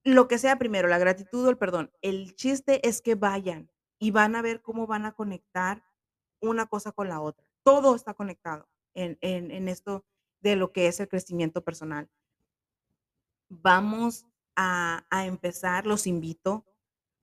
Lo 0.05 0.29
que 0.29 0.39
sea 0.39 0.59
primero, 0.59 0.89
la 0.89 0.99
gratitud 0.99 1.47
o 1.47 1.51
el 1.51 1.59
perdón. 1.59 1.93
El 2.01 2.35
chiste 2.37 2.89
es 2.89 3.03
que 3.03 3.17
vayan 3.17 3.71
y 3.99 4.13
van 4.13 4.35
a 4.35 4.43
ver 4.43 4.63
cómo 4.63 4.87
van 4.87 5.05
a 5.05 5.13
conectar 5.13 5.85
una 6.41 6.67
cosa 6.67 6.91
con 6.91 7.09
la 7.09 7.21
otra. 7.21 7.52
Todo 7.63 7.95
está 7.95 8.15
conectado 8.15 8.69
en, 8.95 9.19
en, 9.21 9.51
en 9.51 9.69
esto 9.69 10.05
de 10.41 10.57
lo 10.57 10.73
que 10.73 10.87
es 10.87 11.01
el 11.01 11.09
crecimiento 11.09 11.63
personal. 11.63 12.11
Vamos 13.49 14.27
a, 14.57 15.07
a 15.11 15.27
empezar, 15.27 15.87
los 15.87 16.07
invito 16.07 16.67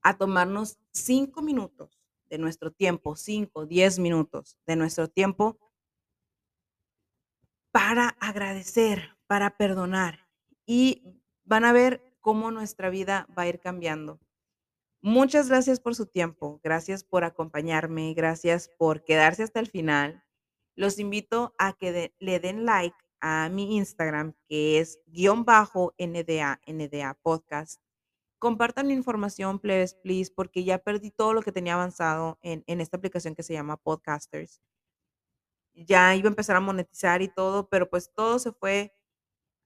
a 0.01 0.17
tomarnos 0.17 0.79
cinco 0.91 1.41
minutos 1.41 1.99
de 2.29 2.37
nuestro 2.37 2.71
tiempo, 2.71 3.15
cinco, 3.15 3.65
diez 3.65 3.99
minutos 3.99 4.57
de 4.65 4.75
nuestro 4.75 5.07
tiempo 5.09 5.59
para 7.71 8.09
agradecer, 8.19 9.17
para 9.27 9.57
perdonar. 9.57 10.27
Y 10.65 11.03
van 11.43 11.65
a 11.65 11.73
ver 11.73 12.15
cómo 12.19 12.51
nuestra 12.51 12.89
vida 12.89 13.27
va 13.37 13.43
a 13.43 13.47
ir 13.47 13.59
cambiando. 13.59 14.19
Muchas 15.01 15.49
gracias 15.49 15.79
por 15.79 15.95
su 15.95 16.05
tiempo, 16.05 16.59
gracias 16.63 17.03
por 17.03 17.23
acompañarme, 17.23 18.13
gracias 18.13 18.69
por 18.77 19.03
quedarse 19.03 19.43
hasta 19.43 19.59
el 19.59 19.67
final. 19.67 20.23
Los 20.79 20.97
invito 20.97 21.53
a 21.57 21.73
que 21.73 22.13
le 22.19 22.39
den 22.39 22.63
like 22.63 22.95
a 23.19 23.49
mi 23.49 23.75
Instagram, 23.75 24.33
que 24.47 24.79
es 24.79 25.01
guion 25.07 25.43
bajo 25.43 25.93
NDA, 25.97 26.61
NDA 26.65 27.19
Podcast. 27.21 27.81
Compartan 28.39 28.87
mi 28.87 28.93
información, 28.93 29.59
please, 29.59 29.97
please, 30.01 30.31
porque 30.33 30.63
ya 30.63 30.77
perdí 30.77 31.11
todo 31.11 31.33
lo 31.33 31.41
que 31.41 31.51
tenía 31.51 31.73
avanzado 31.73 32.39
en, 32.41 32.63
en 32.65 32.79
esta 32.79 32.95
aplicación 32.95 33.35
que 33.35 33.43
se 33.43 33.51
llama 33.51 33.75
Podcasters. 33.75 34.61
Ya 35.73 36.15
iba 36.15 36.29
a 36.29 36.31
empezar 36.31 36.55
a 36.55 36.61
monetizar 36.61 37.21
y 37.21 37.27
todo, 37.27 37.67
pero 37.67 37.89
pues 37.89 38.13
todo 38.13 38.39
se 38.39 38.53
fue 38.53 38.93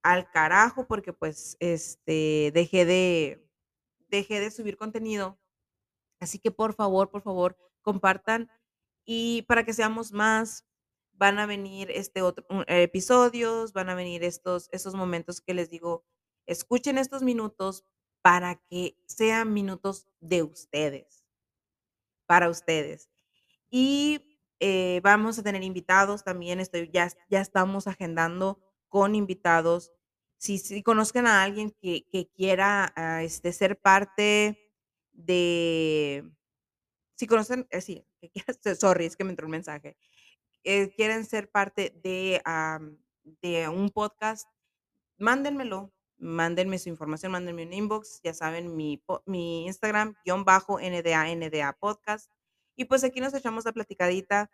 al 0.01 0.31
carajo 0.31 0.87
porque 0.87 1.13
pues 1.13 1.57
este 1.59 2.49
dejé 2.55 2.85
de 2.85 3.47
dejé 4.09 4.39
de 4.39 4.49
subir 4.49 4.77
contenido. 4.77 5.39
Así 6.19 6.39
que 6.39 6.49
por 6.49 6.73
favor, 6.73 7.11
por 7.11 7.21
favor, 7.21 7.55
compartan 7.83 8.49
y 9.05 9.43
para 9.43 9.63
que 9.63 9.73
seamos 9.73 10.11
más 10.11 10.65
van 11.23 11.39
a 11.39 11.45
venir 11.45 11.89
este 11.89 12.21
otro 12.21 12.45
episodios, 12.67 13.71
van 13.71 13.87
a 13.87 13.95
venir 13.95 14.25
estos 14.25 14.67
esos 14.73 14.93
momentos 14.93 15.39
que 15.39 15.53
les 15.53 15.69
digo, 15.69 16.03
escuchen 16.45 16.97
estos 16.97 17.23
minutos 17.23 17.85
para 18.21 18.55
que 18.69 18.97
sean 19.05 19.53
minutos 19.53 20.05
de 20.19 20.43
ustedes. 20.43 21.23
Para 22.25 22.49
ustedes. 22.49 23.09
Y 23.69 24.37
eh, 24.59 24.99
vamos 25.01 25.39
a 25.39 25.43
tener 25.43 25.63
invitados 25.63 26.25
también, 26.25 26.59
estoy 26.59 26.89
ya 26.91 27.07
ya 27.29 27.39
estamos 27.39 27.87
agendando 27.87 28.59
con 28.89 29.15
invitados. 29.15 29.93
Si, 30.37 30.57
si 30.57 30.83
conozcan 30.83 31.25
a 31.25 31.41
alguien 31.41 31.71
que, 31.81 32.05
que 32.11 32.29
quiera 32.35 32.91
ah, 32.97 33.23
este, 33.23 33.53
ser 33.53 33.79
parte 33.79 34.59
de, 35.13 36.29
si 37.15 37.27
conocen, 37.27 37.65
eh, 37.69 37.79
sí, 37.79 38.05
sorry, 38.77 39.05
es 39.05 39.15
que 39.15 39.23
me 39.23 39.29
entró 39.29 39.47
un 39.47 39.51
mensaje, 39.51 39.95
eh, 40.63 40.93
quieren 40.95 41.25
ser 41.25 41.49
parte 41.49 41.93
de, 42.03 42.41
de 43.41 43.69
un 43.69 43.89
podcast, 43.89 44.47
mándenmelo, 45.17 45.93
mándenme 46.17 46.79
su 46.79 46.89
información, 46.89 47.31
mándenme 47.33 47.65
un 47.65 47.73
inbox, 47.73 48.21
ya 48.23 48.33
saben, 48.33 48.75
mi, 48.75 49.03
mi 49.25 49.65
Instagram, 49.65 50.15
guion 50.25 50.45
bajo 50.45 50.79
NDA, 50.79 51.35
NDA 51.35 51.73
podcast. 51.79 52.31
Y 52.75 52.85
pues 52.85 53.03
aquí 53.03 53.21
nos 53.21 53.33
echamos 53.33 53.65
la 53.65 53.73
platicadita 53.73 54.49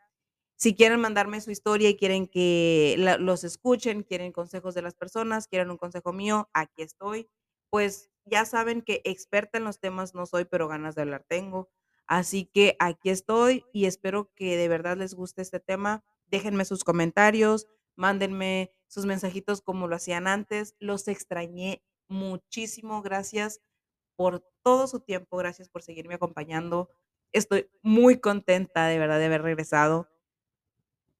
si 0.59 0.75
quieren 0.75 0.99
mandarme 0.99 1.39
su 1.39 1.51
historia 1.51 1.89
y 1.89 1.95
quieren 1.95 2.27
que 2.27 2.95
los 3.19 3.45
escuchen, 3.45 4.03
quieren 4.03 4.33
consejos 4.33 4.75
de 4.75 4.81
las 4.81 4.93
personas, 4.93 5.47
quieren 5.47 5.71
un 5.71 5.77
consejo 5.77 6.11
mío, 6.11 6.49
aquí 6.53 6.81
estoy. 6.81 7.29
Pues 7.69 8.09
ya 8.25 8.43
saben 8.43 8.81
que 8.81 9.01
experta 9.05 9.57
en 9.57 9.63
los 9.63 9.79
temas 9.79 10.13
no 10.15 10.25
soy, 10.25 10.43
pero 10.43 10.67
ganas 10.67 10.95
de 10.95 11.03
hablar 11.03 11.23
tengo. 11.29 11.69
Así 12.09 12.45
que 12.45 12.75
aquí 12.79 13.11
estoy 13.11 13.63
y 13.71 13.85
espero 13.85 14.33
que 14.33 14.57
de 14.57 14.67
verdad 14.67 14.97
les 14.97 15.13
guste 15.13 15.43
este 15.43 15.59
tema. 15.59 16.03
Déjenme 16.25 16.65
sus 16.65 16.83
comentarios, 16.83 17.67
mándenme 17.95 18.71
sus 18.87 19.05
mensajitos 19.05 19.61
como 19.61 19.87
lo 19.87 19.95
hacían 19.95 20.25
antes. 20.25 20.75
Los 20.79 21.07
extrañé 21.07 21.83
muchísimo. 22.07 23.03
Gracias 23.03 23.61
por 24.15 24.43
todo 24.63 24.87
su 24.87 25.01
tiempo. 25.01 25.37
Gracias 25.37 25.69
por 25.69 25.83
seguirme 25.83 26.15
acompañando. 26.15 26.89
Estoy 27.31 27.69
muy 27.83 28.19
contenta 28.19 28.87
de 28.87 28.97
verdad 28.97 29.19
de 29.19 29.25
haber 29.25 29.43
regresado 29.43 30.09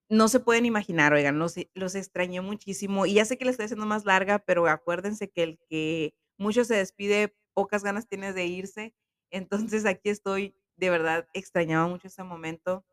no 0.10 0.28
se 0.28 0.40
pueden 0.40 0.66
imaginar, 0.66 1.14
oigan, 1.14 1.38
los, 1.38 1.56
los 1.76 1.96
extrañé 1.96 2.42
muchísimo. 2.42 3.06
Y 3.06 3.14
ya 3.14 3.26
sé 3.26 3.38
que 3.38 3.46
la 3.46 3.52
estoy 3.52 3.66
haciendo 3.66 3.86
más 3.86 4.06
larga, 4.06 4.40
pero 4.40 4.68
acuérdense 4.68 5.30
que 5.30 5.44
el 5.44 5.60
que 5.70 6.16
mucho 6.38 6.66
se 6.66 6.76
despide, 6.76 7.36
pocas 7.54 7.84
ganas 7.84 8.08
tiene 8.08 8.34
de 8.34 8.48
irse. 8.48 8.96
Entonces 9.30 9.86
aquí 9.86 10.10
estoy, 10.10 10.56
de 10.80 10.90
verdad, 10.90 11.28
extrañaba 11.34 11.88
mucho 11.88 12.08
ese 12.08 12.24
momento. 12.24 12.86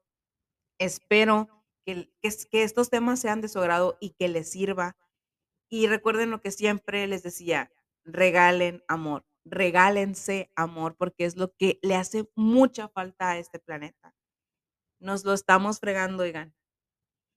Espero 0.79 1.49
que, 1.85 2.11
que, 2.23 2.31
que 2.51 2.63
estos 2.65 2.91
temas 2.91 3.21
sean 3.21 3.41
de 3.41 3.49
su 3.49 3.59
agrado 3.61 3.99
y 4.01 4.11
que 4.13 4.29
les 4.29 4.51
sirva. 4.51 4.97
Y 5.71 5.87
recuerden 5.89 6.31
lo 6.31 6.41
que 6.43 6.53
siempre 6.53 7.07
les 7.07 7.23
decía, 7.23 7.73
regalen 8.05 8.85
amor, 8.89 9.27
regálense 9.45 10.51
amor, 10.57 10.97
porque 10.97 11.25
es 11.27 11.37
lo 11.37 11.55
que 11.57 11.79
le 11.83 11.97
hace 11.97 12.31
mucha 12.37 12.89
falta 12.89 13.31
a 13.33 13.39
este 13.39 13.59
planeta. 13.61 14.15
Nos 15.01 15.25
lo 15.25 15.35
estamos 15.35 15.81
fregando, 15.81 16.23
oigan. 16.25 16.55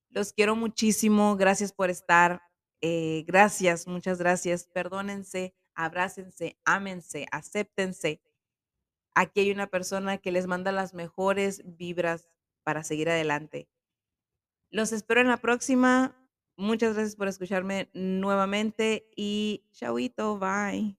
Los 0.09 0.33
quiero 0.33 0.55
muchísimo. 0.55 1.35
Gracias 1.37 1.71
por 1.73 1.89
estar. 1.89 2.41
Eh, 2.81 3.23
gracias, 3.27 3.87
muchas 3.87 4.17
gracias. 4.19 4.67
Perdónense, 4.67 5.55
abrácense, 5.75 6.57
ámense, 6.65 7.27
acéptense. 7.31 8.21
Aquí 9.15 9.41
hay 9.41 9.51
una 9.51 9.67
persona 9.67 10.17
que 10.17 10.31
les 10.31 10.47
manda 10.47 10.71
las 10.71 10.93
mejores 10.93 11.61
vibras 11.65 12.29
para 12.63 12.83
seguir 12.83 13.09
adelante. 13.09 13.69
Los 14.71 14.91
espero 14.91 15.21
en 15.21 15.27
la 15.27 15.37
próxima. 15.37 16.15
Muchas 16.55 16.93
gracias 16.93 17.15
por 17.15 17.27
escucharme 17.27 17.89
nuevamente 17.93 19.09
y 19.15 19.63
chauito, 19.71 20.37
bye. 20.37 20.98